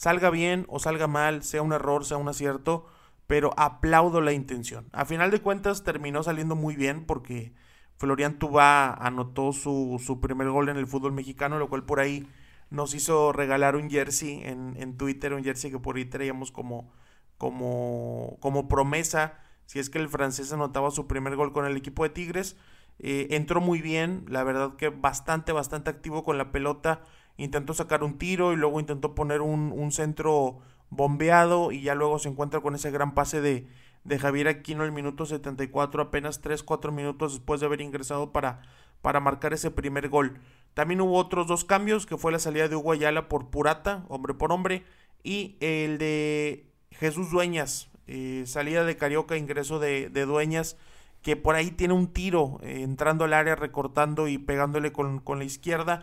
salga 0.00 0.30
bien 0.30 0.64
o 0.70 0.78
salga 0.78 1.08
mal, 1.08 1.42
sea 1.42 1.60
un 1.60 1.74
error, 1.74 2.06
sea 2.06 2.16
un 2.16 2.26
acierto, 2.26 2.86
pero 3.26 3.52
aplaudo 3.58 4.22
la 4.22 4.32
intención. 4.32 4.88
A 4.92 5.04
final 5.04 5.30
de 5.30 5.42
cuentas 5.42 5.84
terminó 5.84 6.22
saliendo 6.22 6.56
muy 6.56 6.74
bien 6.74 7.04
porque 7.04 7.52
Florian 7.98 8.38
Tubá 8.38 8.94
anotó 8.94 9.52
su, 9.52 10.02
su 10.02 10.18
primer 10.18 10.48
gol 10.48 10.70
en 10.70 10.78
el 10.78 10.86
fútbol 10.86 11.12
mexicano, 11.12 11.58
lo 11.58 11.68
cual 11.68 11.84
por 11.84 12.00
ahí 12.00 12.26
nos 12.70 12.94
hizo 12.94 13.30
regalar 13.34 13.76
un 13.76 13.90
jersey 13.90 14.40
en, 14.42 14.74
en 14.78 14.96
Twitter, 14.96 15.34
un 15.34 15.44
jersey 15.44 15.70
que 15.70 15.78
por 15.78 15.96
ahí 15.96 16.06
traíamos 16.06 16.50
como, 16.50 16.90
como, 17.36 18.38
como 18.40 18.68
promesa, 18.68 19.38
si 19.66 19.80
es 19.80 19.90
que 19.90 19.98
el 19.98 20.08
francés 20.08 20.50
anotaba 20.50 20.90
su 20.90 21.06
primer 21.08 21.36
gol 21.36 21.52
con 21.52 21.66
el 21.66 21.76
equipo 21.76 22.04
de 22.04 22.08
Tigres. 22.08 22.56
Eh, 23.00 23.28
entró 23.32 23.60
muy 23.60 23.82
bien, 23.82 24.24
la 24.28 24.44
verdad 24.44 24.76
que 24.76 24.88
bastante, 24.88 25.52
bastante 25.52 25.90
activo 25.90 26.22
con 26.22 26.38
la 26.38 26.52
pelota 26.52 27.02
intentó 27.40 27.72
sacar 27.72 28.04
un 28.04 28.18
tiro 28.18 28.52
y 28.52 28.56
luego 28.56 28.80
intentó 28.80 29.14
poner 29.14 29.40
un, 29.40 29.90
centro 29.92 30.58
bombeado 30.90 31.72
y 31.72 31.80
ya 31.80 31.94
luego 31.94 32.18
se 32.18 32.28
encuentra 32.28 32.60
con 32.60 32.74
ese 32.74 32.90
gran 32.90 33.14
pase 33.14 33.40
de, 33.40 33.66
de 34.04 34.18
Javier 34.18 34.46
Aquino 34.46 34.84
el 34.84 34.92
minuto 34.92 35.24
74, 35.24 36.02
apenas 36.02 36.42
3-4 36.42 36.92
minutos 36.92 37.32
después 37.32 37.60
de 37.60 37.66
haber 37.66 37.80
ingresado 37.80 38.30
para, 38.30 38.60
para 39.00 39.20
marcar 39.20 39.54
ese 39.54 39.70
primer 39.70 40.10
gol. 40.10 40.38
También 40.74 41.00
hubo 41.00 41.16
otros 41.16 41.46
dos 41.46 41.64
cambios, 41.64 42.04
que 42.04 42.18
fue 42.18 42.30
la 42.30 42.38
salida 42.38 42.68
de 42.68 42.76
Hugo 42.76 42.92
Ayala 42.92 43.28
por 43.28 43.48
Purata, 43.48 44.04
hombre 44.08 44.34
por 44.34 44.52
hombre, 44.52 44.84
y 45.24 45.56
el 45.60 45.96
de 45.96 46.66
Jesús 46.90 47.30
Dueñas, 47.30 47.88
eh, 48.06 48.44
salida 48.44 48.84
de 48.84 48.98
Carioca, 48.98 49.38
ingreso 49.38 49.78
de, 49.78 50.10
de, 50.10 50.26
Dueñas, 50.26 50.76
que 51.22 51.36
por 51.36 51.54
ahí 51.54 51.70
tiene 51.70 51.94
un 51.94 52.08
tiro 52.08 52.58
eh, 52.62 52.82
entrando 52.82 53.24
al 53.24 53.32
área, 53.32 53.56
recortando 53.56 54.28
y 54.28 54.36
pegándole 54.36 54.92
con, 54.92 55.20
con 55.20 55.38
la 55.38 55.44
izquierda 55.44 56.02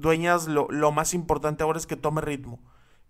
Dueñas 0.00 0.48
lo, 0.48 0.68
lo 0.70 0.92
más 0.92 1.14
importante 1.14 1.62
ahora 1.62 1.78
es 1.78 1.86
que 1.86 1.96
tome 1.96 2.20
ritmo 2.20 2.60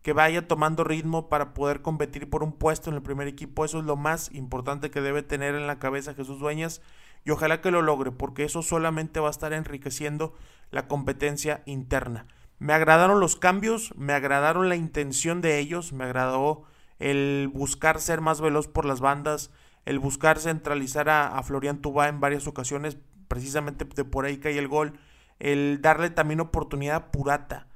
que 0.02 0.12
vaya 0.12 0.46
tomando 0.46 0.84
ritmo 0.84 1.28
para 1.28 1.54
poder 1.54 1.82
competir 1.82 2.30
por 2.30 2.42
un 2.42 2.52
puesto 2.52 2.88
en 2.88 2.96
el 2.96 3.02
primer 3.02 3.28
equipo. 3.28 3.64
Eso 3.64 3.80
es 3.80 3.84
lo 3.84 3.96
más 3.96 4.32
importante 4.32 4.90
que 4.90 5.00
debe 5.00 5.22
tener 5.22 5.54
en 5.54 5.66
la 5.66 5.78
cabeza 5.78 6.14
Jesús 6.14 6.38
Dueñas 6.38 6.80
y 7.24 7.30
ojalá 7.30 7.60
que 7.60 7.70
lo 7.70 7.82
logre 7.82 8.10
porque 8.12 8.44
eso 8.44 8.62
solamente 8.62 9.20
va 9.20 9.28
a 9.28 9.32
estar 9.32 9.52
enriqueciendo 9.52 10.34
la 10.70 10.88
competencia 10.88 11.62
interna. 11.66 12.26
Me 12.58 12.72
agradaron 12.72 13.20
los 13.20 13.36
cambios, 13.36 13.92
me 13.96 14.12
agradaron 14.12 14.68
la 14.68 14.76
intención 14.76 15.40
de 15.40 15.58
ellos, 15.58 15.92
me 15.92 16.04
agradó 16.04 16.64
el 16.98 17.50
buscar 17.52 18.00
ser 18.00 18.20
más 18.20 18.40
veloz 18.40 18.66
por 18.66 18.84
las 18.84 19.00
bandas, 19.00 19.50
el 19.84 19.98
buscar 19.98 20.38
centralizar 20.38 21.08
a, 21.08 21.40
Florian 21.42 21.80
Tubá 21.80 22.08
en 22.08 22.20
varias 22.20 22.46
ocasiones, 22.46 22.98
precisamente 23.28 23.84
de 23.84 24.04
por 24.04 24.24
ahí 24.24 24.38
cae 24.38 24.58
el 24.58 24.68
gol, 24.68 24.98
el 25.38 25.80
darle 25.82 26.10
también 26.10 26.40
oportunidad 26.40 26.96
a 26.96 27.10
Purata 27.10 27.68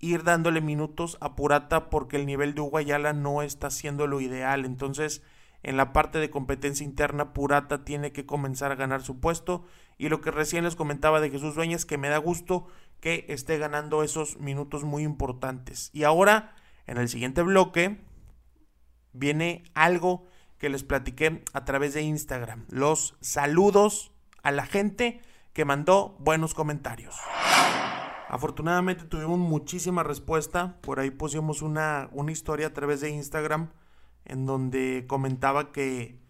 ir 0.00 0.24
dándole 0.24 0.60
minutos 0.62 1.18
a 1.20 1.36
Purata 1.36 1.90
porque 1.90 2.16
el 2.16 2.26
nivel 2.26 2.54
de 2.54 2.62
Uguayala 2.62 3.12
no 3.12 3.42
está 3.42 3.70
siendo 3.70 4.06
lo 4.06 4.20
ideal. 4.20 4.64
Entonces, 4.64 5.22
en 5.62 5.76
la 5.76 5.92
parte 5.92 6.18
de 6.18 6.30
competencia 6.30 6.84
interna, 6.84 7.34
Purata 7.34 7.84
tiene 7.84 8.12
que 8.12 8.26
comenzar 8.26 8.72
a 8.72 8.76
ganar 8.76 9.02
su 9.02 9.20
puesto. 9.20 9.64
Y 9.98 10.08
lo 10.08 10.22
que 10.22 10.30
recién 10.30 10.64
les 10.64 10.74
comentaba 10.74 11.20
de 11.20 11.30
Jesús 11.30 11.54
Dueñas, 11.54 11.84
que 11.84 11.98
me 11.98 12.08
da 12.08 12.16
gusto 12.16 12.66
que 13.00 13.26
esté 13.28 13.58
ganando 13.58 14.02
esos 14.02 14.38
minutos 14.38 14.84
muy 14.84 15.02
importantes. 15.02 15.90
Y 15.92 16.04
ahora, 16.04 16.54
en 16.86 16.96
el 16.96 17.08
siguiente 17.10 17.42
bloque, 17.42 18.00
viene 19.12 19.64
algo 19.74 20.26
que 20.56 20.70
les 20.70 20.82
platiqué 20.82 21.44
a 21.52 21.64
través 21.66 21.92
de 21.92 22.02
Instagram. 22.02 22.64
Los 22.70 23.16
saludos 23.20 24.12
a 24.42 24.50
la 24.50 24.64
gente 24.64 25.20
que 25.52 25.64
mandó 25.64 26.16
buenos 26.18 26.54
comentarios. 26.54 27.16
Afortunadamente 28.28 29.04
tuvimos 29.04 29.38
muchísima 29.38 30.02
respuesta. 30.04 30.76
Por 30.82 31.00
ahí 31.00 31.10
pusimos 31.10 31.62
una, 31.62 32.08
una 32.12 32.30
historia 32.30 32.68
a 32.68 32.72
través 32.72 33.00
de 33.00 33.10
Instagram 33.10 33.70
en 34.24 34.46
donde 34.46 35.04
comentaba 35.08 35.72
que, 35.72 36.20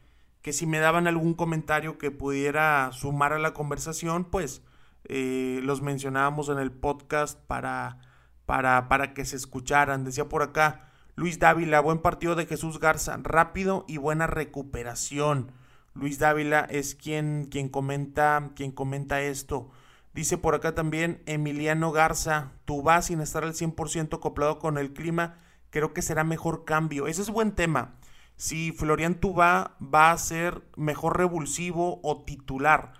que 0.40 0.52
si 0.54 0.66
me 0.66 0.78
daban 0.78 1.06
algún 1.06 1.34
comentario 1.34 1.98
que 1.98 2.10
pudiera 2.10 2.90
sumar 2.92 3.34
a 3.34 3.38
la 3.38 3.52
conversación, 3.52 4.24
pues 4.24 4.62
eh, 5.04 5.60
los 5.62 5.82
mencionábamos 5.82 6.48
en 6.48 6.58
el 6.58 6.72
podcast 6.72 7.38
para, 7.46 7.98
para, 8.46 8.88
para 8.88 9.12
que 9.12 9.26
se 9.26 9.36
escucharan. 9.36 10.04
Decía 10.04 10.28
por 10.28 10.42
acá 10.42 10.88
Luis 11.16 11.38
Dávila, 11.38 11.80
buen 11.80 11.98
partido 11.98 12.34
de 12.34 12.46
Jesús 12.46 12.80
Garza, 12.80 13.18
rápido 13.22 13.84
y 13.86 13.98
buena 13.98 14.26
recuperación. 14.26 15.52
Luis 15.94 16.18
Dávila 16.18 16.60
es 16.70 16.94
quien, 16.94 17.46
quien, 17.50 17.68
comenta, 17.68 18.50
quien 18.54 18.72
comenta 18.72 19.20
esto. 19.20 19.70
Dice 20.14 20.38
por 20.38 20.54
acá 20.54 20.74
también 20.74 21.22
Emiliano 21.26 21.92
Garza, 21.92 22.52
tú 22.64 22.82
vas 22.82 23.06
sin 23.06 23.20
estar 23.20 23.44
al 23.44 23.54
100% 23.54 24.16
acoplado 24.16 24.58
con 24.58 24.78
el 24.78 24.92
clima, 24.92 25.38
creo 25.70 25.92
que 25.92 26.02
será 26.02 26.24
mejor 26.24 26.64
cambio. 26.64 27.06
Ese 27.06 27.22
es 27.22 27.30
buen 27.30 27.52
tema. 27.52 27.96
Si 28.36 28.72
Florian 28.72 29.16
Tubá 29.16 29.76
va 29.82 30.12
a 30.12 30.18
ser 30.18 30.62
mejor 30.76 31.18
revulsivo 31.18 32.00
o 32.02 32.24
titular, 32.24 32.94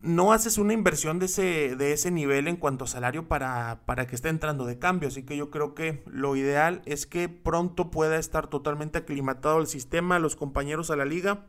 no 0.00 0.32
haces 0.32 0.56
una 0.56 0.72
inversión 0.72 1.18
de 1.18 1.26
ese, 1.26 1.76
de 1.76 1.92
ese 1.92 2.10
nivel 2.10 2.48
en 2.48 2.56
cuanto 2.56 2.84
a 2.84 2.88
salario 2.88 3.28
para, 3.28 3.82
para 3.84 4.06
que 4.06 4.14
esté 4.14 4.30
entrando 4.30 4.64
de 4.64 4.78
cambio. 4.78 5.08
Así 5.08 5.24
que 5.24 5.36
yo 5.36 5.50
creo 5.50 5.74
que 5.74 6.02
lo 6.06 6.36
ideal 6.36 6.80
es 6.86 7.06
que 7.06 7.28
pronto 7.28 7.90
pueda 7.90 8.16
estar 8.16 8.46
totalmente 8.46 8.98
aclimatado 8.98 9.58
el 9.58 9.66
sistema, 9.66 10.18
los 10.18 10.36
compañeros 10.36 10.90
a 10.90 10.96
la 10.96 11.04
liga, 11.04 11.46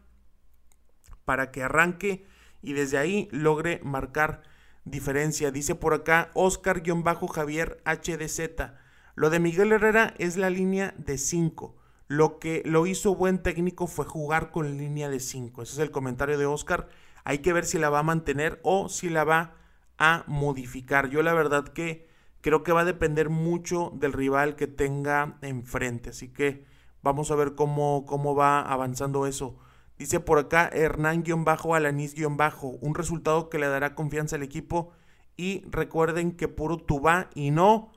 para 1.31 1.49
que 1.49 1.63
arranque 1.63 2.25
y 2.61 2.73
desde 2.73 2.97
ahí 2.97 3.29
logre 3.31 3.79
marcar 3.85 4.43
diferencia. 4.83 5.49
Dice 5.49 5.75
por 5.75 5.93
acá 5.93 6.29
Oscar-Javier 6.33 7.81
HDZ. 7.85 8.73
Lo 9.15 9.29
de 9.29 9.39
Miguel 9.39 9.71
Herrera 9.71 10.13
es 10.17 10.35
la 10.35 10.49
línea 10.49 10.93
de 10.97 11.17
5. 11.17 11.73
Lo 12.09 12.37
que 12.37 12.63
lo 12.65 12.85
hizo 12.85 13.15
buen 13.15 13.41
técnico 13.41 13.87
fue 13.87 14.03
jugar 14.03 14.51
con 14.51 14.77
línea 14.77 15.09
de 15.09 15.21
5. 15.21 15.61
Ese 15.61 15.71
es 15.71 15.79
el 15.79 15.89
comentario 15.89 16.37
de 16.37 16.47
Oscar. 16.47 16.89
Hay 17.23 17.37
que 17.37 17.53
ver 17.53 17.63
si 17.63 17.77
la 17.77 17.89
va 17.89 17.99
a 17.99 18.03
mantener 18.03 18.59
o 18.63 18.89
si 18.89 19.09
la 19.09 19.23
va 19.23 19.53
a 19.97 20.25
modificar. 20.27 21.09
Yo 21.09 21.23
la 21.23 21.33
verdad 21.33 21.63
que 21.69 22.09
creo 22.41 22.61
que 22.63 22.73
va 22.73 22.81
a 22.81 22.83
depender 22.83 23.29
mucho 23.29 23.93
del 23.95 24.11
rival 24.11 24.57
que 24.57 24.67
tenga 24.67 25.37
enfrente. 25.41 26.09
Así 26.09 26.27
que 26.27 26.65
vamos 27.01 27.31
a 27.31 27.35
ver 27.35 27.55
cómo, 27.55 28.05
cómo 28.05 28.35
va 28.35 28.59
avanzando 28.59 29.27
eso. 29.27 29.57
Dice 30.01 30.19
por 30.19 30.39
acá 30.39 30.67
Hernán-Alanis-Bajo, 30.73 32.69
un 32.81 32.95
resultado 32.95 33.51
que 33.51 33.59
le 33.59 33.67
dará 33.67 33.93
confianza 33.93 34.35
al 34.35 34.41
equipo. 34.41 34.89
Y 35.37 35.63
recuerden 35.69 36.31
que 36.31 36.47
puro 36.47 36.77
tuba 36.77 37.29
y 37.35 37.51
no. 37.51 37.91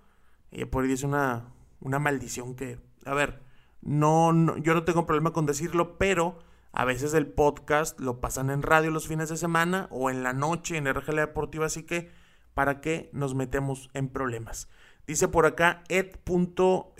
Eh, 0.50 0.66
por 0.66 0.84
ahí 0.84 0.90
dice 0.90 1.06
una, 1.06 1.54
una 1.80 1.98
maldición 1.98 2.56
que, 2.56 2.78
a 3.06 3.14
ver, 3.14 3.40
no, 3.80 4.34
no, 4.34 4.58
yo 4.58 4.74
no 4.74 4.84
tengo 4.84 5.06
problema 5.06 5.32
con 5.32 5.46
decirlo, 5.46 5.96
pero 5.96 6.40
a 6.72 6.84
veces 6.84 7.14
el 7.14 7.26
podcast 7.26 7.98
lo 7.98 8.20
pasan 8.20 8.50
en 8.50 8.60
radio 8.60 8.90
los 8.90 9.08
fines 9.08 9.30
de 9.30 9.38
semana 9.38 9.88
o 9.90 10.10
en 10.10 10.22
la 10.22 10.34
noche 10.34 10.76
en 10.76 10.92
RGL 10.92 11.16
Deportiva, 11.16 11.64
así 11.64 11.84
que 11.84 12.10
para 12.52 12.82
qué 12.82 13.08
nos 13.14 13.34
metemos 13.34 13.88
en 13.94 14.10
problemas. 14.10 14.68
Dice 15.06 15.26
por 15.26 15.46
acá 15.46 15.82
ed.chvs. 15.88 16.98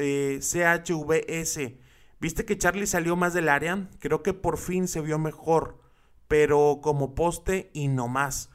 ¿Viste 2.25 2.47
que 2.47 2.57
Charlie 2.57 2.87
salió 2.87 3.17
más 3.17 3.35
del 3.35 3.51
área? 3.51 3.87
Creo 3.99 4.23
que 4.23 4.33
por 4.33 4.57
fin 4.57 4.89
se 4.89 5.03
vio 5.03 5.19
mejor, 5.19 5.79
pero 6.27 6.79
como 6.83 7.15
poste 7.15 7.71
y 7.75 7.89
no 7.89 8.09
más. 8.09 8.49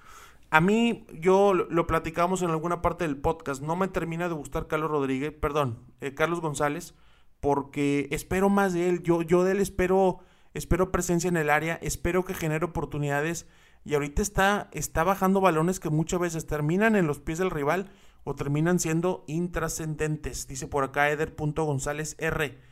A 0.49 0.59
mí, 0.59 1.05
yo 1.13 1.53
lo 1.53 1.85
platicamos 1.85 2.41
en 2.41 2.49
alguna 2.49 2.81
parte 2.81 3.03
del 3.03 3.17
podcast, 3.17 3.61
no 3.61 3.75
me 3.75 3.87
termina 3.87 4.27
de 4.27 4.33
gustar 4.33 4.65
Carlos 4.65 4.89
Rodríguez, 4.89 5.33
perdón, 5.39 5.83
eh, 6.01 6.15
Carlos 6.15 6.41
González, 6.41 6.95
porque 7.41 8.07
espero 8.09 8.49
más 8.49 8.73
de 8.73 8.89
él, 8.89 9.03
yo, 9.03 9.21
yo 9.21 9.43
de 9.43 9.51
él 9.51 9.59
espero, 9.59 10.17
espero 10.55 10.91
presencia 10.91 11.27
en 11.27 11.37
el 11.37 11.51
área, 11.51 11.77
espero 11.83 12.25
que 12.25 12.33
genere 12.33 12.65
oportunidades 12.65 13.45
y 13.85 13.93
ahorita 13.93 14.23
está, 14.23 14.69
está 14.71 15.03
bajando 15.03 15.41
balones 15.41 15.79
que 15.79 15.91
muchas 15.91 16.19
veces 16.19 16.47
terminan 16.47 16.95
en 16.95 17.05
los 17.05 17.19
pies 17.19 17.37
del 17.37 17.51
rival 17.51 17.91
o 18.23 18.33
terminan 18.33 18.79
siendo 18.79 19.25
intrascendentes, 19.27 20.47
dice 20.47 20.65
por 20.65 20.83
acá 20.83 21.11
Eder.González 21.11 22.15
R. 22.17 22.68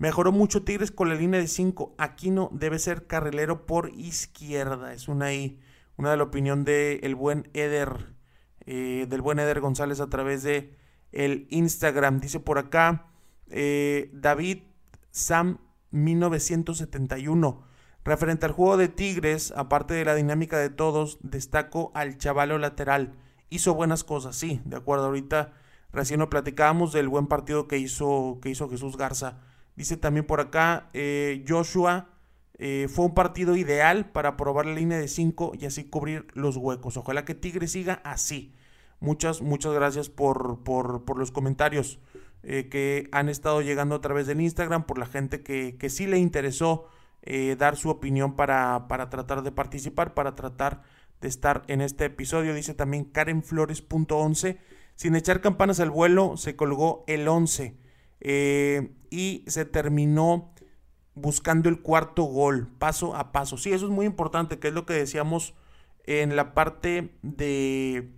Mejoró 0.00 0.32
mucho 0.32 0.62
Tigres 0.62 0.90
con 0.90 1.10
la 1.10 1.14
línea 1.14 1.38
de 1.38 1.46
5. 1.46 1.94
Aquino 1.98 2.48
debe 2.54 2.78
ser 2.78 3.06
carrilero 3.06 3.66
por 3.66 3.90
izquierda. 3.90 4.94
Es 4.94 5.08
una, 5.08 5.26
una 5.98 6.10
de 6.10 6.16
la 6.16 6.22
opinión 6.22 6.64
del 6.64 7.00
el 7.02 7.14
buen 7.14 7.50
Eder, 7.52 8.14
eh, 8.64 9.04
del 9.10 9.20
buen 9.20 9.38
Eder 9.38 9.60
González 9.60 10.00
a 10.00 10.08
través 10.08 10.42
de 10.42 10.74
el 11.12 11.46
Instagram. 11.50 12.18
Dice 12.18 12.40
por 12.40 12.56
acá 12.56 13.08
eh, 13.50 14.10
David 14.14 14.62
Sam 15.10 15.58
1971. 15.90 17.62
Referente 18.02 18.46
al 18.46 18.52
juego 18.52 18.78
de 18.78 18.88
Tigres, 18.88 19.52
aparte 19.54 19.92
de 19.92 20.06
la 20.06 20.14
dinámica 20.14 20.56
de 20.56 20.70
todos, 20.70 21.18
destaco 21.20 21.92
al 21.94 22.16
chavalo 22.16 22.56
lateral. 22.56 23.18
Hizo 23.50 23.74
buenas 23.74 24.02
cosas, 24.02 24.34
sí, 24.34 24.62
de 24.64 24.76
acuerdo. 24.76 25.04
Ahorita 25.04 25.52
recién 25.92 26.20
lo 26.20 26.30
platicábamos 26.30 26.94
del 26.94 27.10
buen 27.10 27.26
partido 27.26 27.68
que 27.68 27.76
hizo, 27.76 28.38
que 28.40 28.48
hizo 28.48 28.70
Jesús 28.70 28.96
Garza. 28.96 29.42
Dice 29.80 29.96
también 29.96 30.26
por 30.26 30.42
acá, 30.42 30.90
eh, 30.92 31.42
Joshua, 31.48 32.10
eh, 32.58 32.86
fue 32.90 33.06
un 33.06 33.14
partido 33.14 33.56
ideal 33.56 34.10
para 34.10 34.36
probar 34.36 34.66
la 34.66 34.74
línea 34.74 34.98
de 34.98 35.08
5 35.08 35.52
y 35.58 35.64
así 35.64 35.84
cubrir 35.84 36.26
los 36.34 36.58
huecos. 36.58 36.98
Ojalá 36.98 37.24
que 37.24 37.34
Tigre 37.34 37.66
siga 37.66 38.02
así. 38.04 38.52
Muchas, 38.98 39.40
muchas 39.40 39.72
gracias 39.72 40.10
por, 40.10 40.64
por, 40.64 41.18
los 41.18 41.30
comentarios 41.30 41.98
eh, 42.42 42.68
que 42.68 43.08
han 43.10 43.30
estado 43.30 43.62
llegando 43.62 43.94
a 43.94 44.02
través 44.02 44.26
del 44.26 44.42
Instagram, 44.42 44.84
por 44.84 44.98
la 44.98 45.06
gente 45.06 45.42
que, 45.42 45.78
que 45.78 45.88
sí 45.88 46.06
le 46.06 46.18
interesó 46.18 46.84
dar 47.56 47.76
su 47.76 47.88
opinión 47.88 48.36
para, 48.36 48.86
para 48.86 49.08
tratar 49.08 49.42
de 49.42 49.50
participar, 49.50 50.12
para 50.12 50.34
tratar 50.34 50.82
de 51.22 51.28
estar 51.28 51.62
en 51.68 51.80
este 51.80 52.04
episodio. 52.04 52.52
Dice 52.52 52.74
también 52.74 53.04
Karen 53.06 53.42
Flores.11. 53.42 54.58
Sin 54.94 55.16
echar 55.16 55.40
campanas 55.40 55.80
al 55.80 55.90
vuelo, 55.90 56.36
se 56.36 56.54
colgó 56.54 57.02
el 57.06 57.26
11. 57.26 57.80
Eh, 58.20 58.92
y 59.10 59.44
se 59.46 59.64
terminó 59.64 60.52
buscando 61.14 61.68
el 61.68 61.80
cuarto 61.80 62.24
gol, 62.24 62.68
paso 62.78 63.16
a 63.16 63.32
paso. 63.32 63.56
Sí, 63.56 63.72
eso 63.72 63.86
es 63.86 63.92
muy 63.92 64.06
importante, 64.06 64.58
que 64.58 64.68
es 64.68 64.74
lo 64.74 64.86
que 64.86 64.94
decíamos 64.94 65.54
en 66.04 66.36
la 66.36 66.54
parte 66.54 67.14
de 67.22 68.10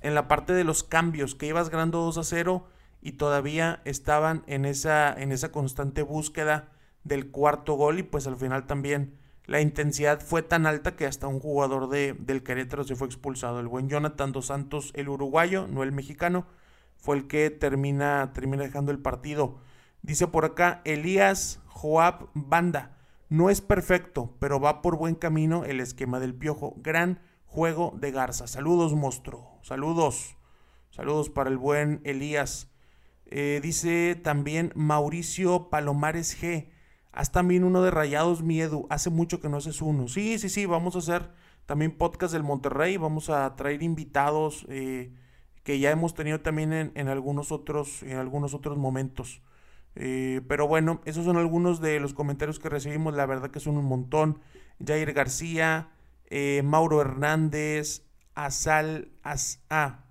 en 0.00 0.14
la 0.14 0.28
parte 0.28 0.52
de 0.52 0.64
los 0.64 0.84
cambios, 0.84 1.34
que 1.34 1.46
ibas 1.46 1.70
ganando 1.70 2.00
2 2.00 2.18
a 2.18 2.24
0 2.24 2.66
y 3.00 3.12
todavía 3.12 3.80
estaban 3.84 4.42
en 4.46 4.64
esa 4.66 5.12
en 5.12 5.32
esa 5.32 5.50
constante 5.50 6.02
búsqueda 6.02 6.72
del 7.04 7.30
cuarto 7.30 7.74
gol 7.74 7.98
y 7.98 8.02
pues 8.02 8.26
al 8.26 8.36
final 8.36 8.66
también 8.66 9.18
la 9.46 9.60
intensidad 9.60 10.20
fue 10.20 10.42
tan 10.42 10.66
alta 10.66 10.96
que 10.96 11.06
hasta 11.06 11.26
un 11.26 11.38
jugador 11.38 11.88
de, 11.90 12.14
del 12.14 12.42
Querétaro 12.42 12.84
se 12.84 12.96
fue 12.96 13.06
expulsado. 13.06 13.60
El 13.60 13.68
buen 13.68 13.88
Jonathan 13.88 14.32
Dos 14.32 14.46
Santos, 14.46 14.90
el 14.94 15.08
uruguayo, 15.08 15.66
no 15.66 15.82
el 15.82 15.92
mexicano, 15.92 16.46
fue 17.04 17.16
el 17.16 17.26
que 17.26 17.50
termina, 17.50 18.32
termina 18.32 18.62
dejando 18.62 18.90
el 18.90 18.98
partido. 18.98 19.58
Dice 20.00 20.26
por 20.26 20.46
acá 20.46 20.80
Elías 20.86 21.60
Joab 21.66 22.30
Banda. 22.32 22.96
No 23.28 23.50
es 23.50 23.60
perfecto, 23.60 24.34
pero 24.38 24.58
va 24.58 24.80
por 24.80 24.96
buen 24.96 25.14
camino 25.14 25.66
el 25.66 25.80
esquema 25.80 26.18
del 26.18 26.34
piojo. 26.34 26.76
Gran 26.78 27.20
juego 27.44 27.92
de 28.00 28.10
Garza. 28.10 28.46
Saludos, 28.46 28.94
monstruo. 28.94 29.58
Saludos. 29.60 30.38
Saludos 30.88 31.28
para 31.28 31.50
el 31.50 31.58
buen 31.58 32.00
Elías. 32.04 32.72
Eh, 33.26 33.60
dice 33.62 34.14
también 34.14 34.72
Mauricio 34.74 35.68
Palomares 35.68 36.40
G. 36.40 36.70
Haz 37.12 37.32
también 37.32 37.64
uno 37.64 37.82
de 37.82 37.90
Rayados 37.90 38.42
Miedo. 38.42 38.86
Hace 38.88 39.10
mucho 39.10 39.42
que 39.42 39.50
no 39.50 39.58
haces 39.58 39.82
uno. 39.82 40.08
Sí, 40.08 40.38
sí, 40.38 40.48
sí. 40.48 40.64
Vamos 40.64 40.96
a 40.96 41.00
hacer 41.00 41.30
también 41.66 41.98
podcast 41.98 42.32
del 42.32 42.44
Monterrey. 42.44 42.96
Vamos 42.96 43.28
a 43.28 43.54
traer 43.56 43.82
invitados 43.82 44.64
eh, 44.70 45.12
que 45.64 45.80
ya 45.80 45.90
hemos 45.90 46.14
tenido 46.14 46.40
también 46.40 46.92
en, 46.94 47.08
algunos 47.08 47.50
otros, 47.50 48.02
en 48.04 48.18
algunos 48.18 48.54
otros 48.54 48.78
momentos. 48.78 49.42
Eh, 49.96 50.40
pero 50.48 50.68
bueno, 50.68 51.00
esos 51.04 51.24
son 51.24 51.36
algunos 51.36 51.80
de 51.80 51.98
los 51.98 52.14
comentarios 52.14 52.60
que 52.60 52.68
recibimos. 52.68 53.14
La 53.14 53.26
verdad 53.26 53.50
que 53.50 53.60
son 53.60 53.76
un 53.76 53.86
montón. 53.86 54.40
Jair 54.84 55.12
García, 55.12 55.90
Mauro 56.62 57.00
Hernández, 57.00 58.04
Asal, 58.34 59.08
As, 59.22 59.62
a, 59.70 60.04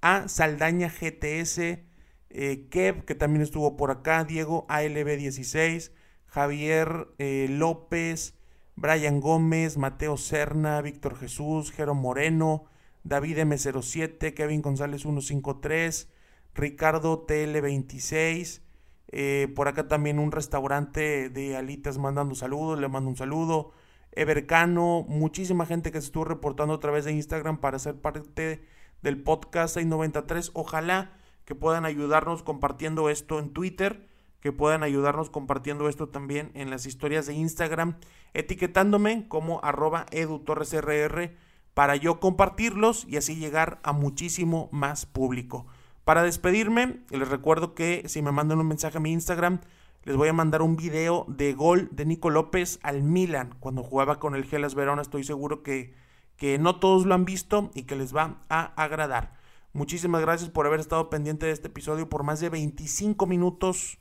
a 0.00 0.28
Saldaña 0.28 0.88
GTS, 0.88 1.86
eh, 2.30 2.68
Kev, 2.70 3.04
que 3.04 3.14
también 3.14 3.42
estuvo 3.42 3.76
por 3.76 3.90
acá, 3.90 4.24
Diego 4.24 4.66
ALB16, 4.68 5.92
Javier 6.26 7.08
eh, 7.18 7.46
López, 7.50 8.34
Brian 8.74 9.20
Gómez, 9.20 9.78
Mateo 9.78 10.16
Serna, 10.16 10.80
Víctor 10.82 11.16
Jesús, 11.16 11.72
Jero 11.72 11.94
Moreno, 11.94 12.66
David 13.06 13.38
M07, 13.38 14.34
Kevin 14.34 14.62
González 14.62 15.02
153, 15.02 16.10
Ricardo 16.54 17.24
TL26, 17.24 18.62
eh, 19.08 19.52
por 19.54 19.68
acá 19.68 19.86
también 19.86 20.18
un 20.18 20.32
restaurante 20.32 21.28
de 21.28 21.56
alitas 21.56 21.98
mandando 21.98 22.34
saludos, 22.34 22.80
le 22.80 22.88
mando 22.88 23.08
un 23.08 23.16
saludo. 23.16 23.70
Evercano, 24.10 25.04
muchísima 25.08 25.66
gente 25.66 25.92
que 25.92 26.00
se 26.00 26.06
estuvo 26.06 26.24
reportando 26.24 26.74
a 26.74 26.80
través 26.80 27.04
de 27.04 27.12
Instagram 27.12 27.58
para 27.58 27.78
ser 27.78 27.94
parte 28.00 28.64
del 29.02 29.22
podcast 29.22 29.74
693. 29.74 30.50
Ojalá 30.54 31.12
que 31.44 31.54
puedan 31.54 31.84
ayudarnos 31.84 32.42
compartiendo 32.42 33.08
esto 33.08 33.38
en 33.38 33.52
Twitter, 33.52 34.08
que 34.40 34.50
puedan 34.50 34.82
ayudarnos 34.82 35.30
compartiendo 35.30 35.88
esto 35.88 36.08
también 36.08 36.50
en 36.54 36.70
las 36.70 36.86
historias 36.86 37.26
de 37.26 37.34
Instagram, 37.34 37.98
etiquetándome 38.34 39.28
como 39.28 39.60
arroba 39.62 40.06
edutorresrr 40.10 41.36
para 41.76 41.94
yo 41.94 42.20
compartirlos 42.20 43.04
y 43.06 43.18
así 43.18 43.36
llegar 43.36 43.80
a 43.82 43.92
muchísimo 43.92 44.70
más 44.72 45.04
público. 45.04 45.66
Para 46.04 46.22
despedirme, 46.22 47.00
les 47.10 47.28
recuerdo 47.28 47.74
que 47.74 48.04
si 48.08 48.22
me 48.22 48.32
mandan 48.32 48.60
un 48.60 48.66
mensaje 48.66 48.96
a 48.96 49.00
mi 49.00 49.12
Instagram, 49.12 49.60
les 50.04 50.16
voy 50.16 50.30
a 50.30 50.32
mandar 50.32 50.62
un 50.62 50.76
video 50.76 51.26
de 51.28 51.52
gol 51.52 51.90
de 51.92 52.06
Nico 52.06 52.30
López 52.30 52.78
al 52.82 53.02
Milan 53.02 53.56
cuando 53.60 53.82
jugaba 53.82 54.18
con 54.18 54.34
el 54.34 54.46
Gelas 54.46 54.74
Verona. 54.74 55.02
Estoy 55.02 55.22
seguro 55.22 55.62
que, 55.62 55.92
que 56.38 56.58
no 56.58 56.80
todos 56.80 57.04
lo 57.04 57.14
han 57.14 57.26
visto 57.26 57.70
y 57.74 57.82
que 57.82 57.94
les 57.94 58.16
va 58.16 58.40
a 58.48 58.72
agradar. 58.82 59.34
Muchísimas 59.74 60.22
gracias 60.22 60.48
por 60.48 60.66
haber 60.66 60.80
estado 60.80 61.10
pendiente 61.10 61.44
de 61.44 61.52
este 61.52 61.68
episodio 61.68 62.08
por 62.08 62.22
más 62.22 62.40
de 62.40 62.48
25 62.48 63.26
minutos. 63.26 63.98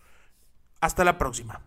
Hasta 0.80 1.04
la 1.04 1.18
próxima. 1.18 1.60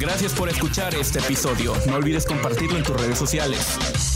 Gracias 0.00 0.32
por 0.32 0.48
escuchar 0.48 0.94
este 0.94 1.18
episodio. 1.18 1.74
No 1.86 1.96
olvides 1.96 2.24
compartirlo 2.24 2.78
en 2.78 2.84
tus 2.84 2.98
redes 2.98 3.18
sociales. 3.18 4.13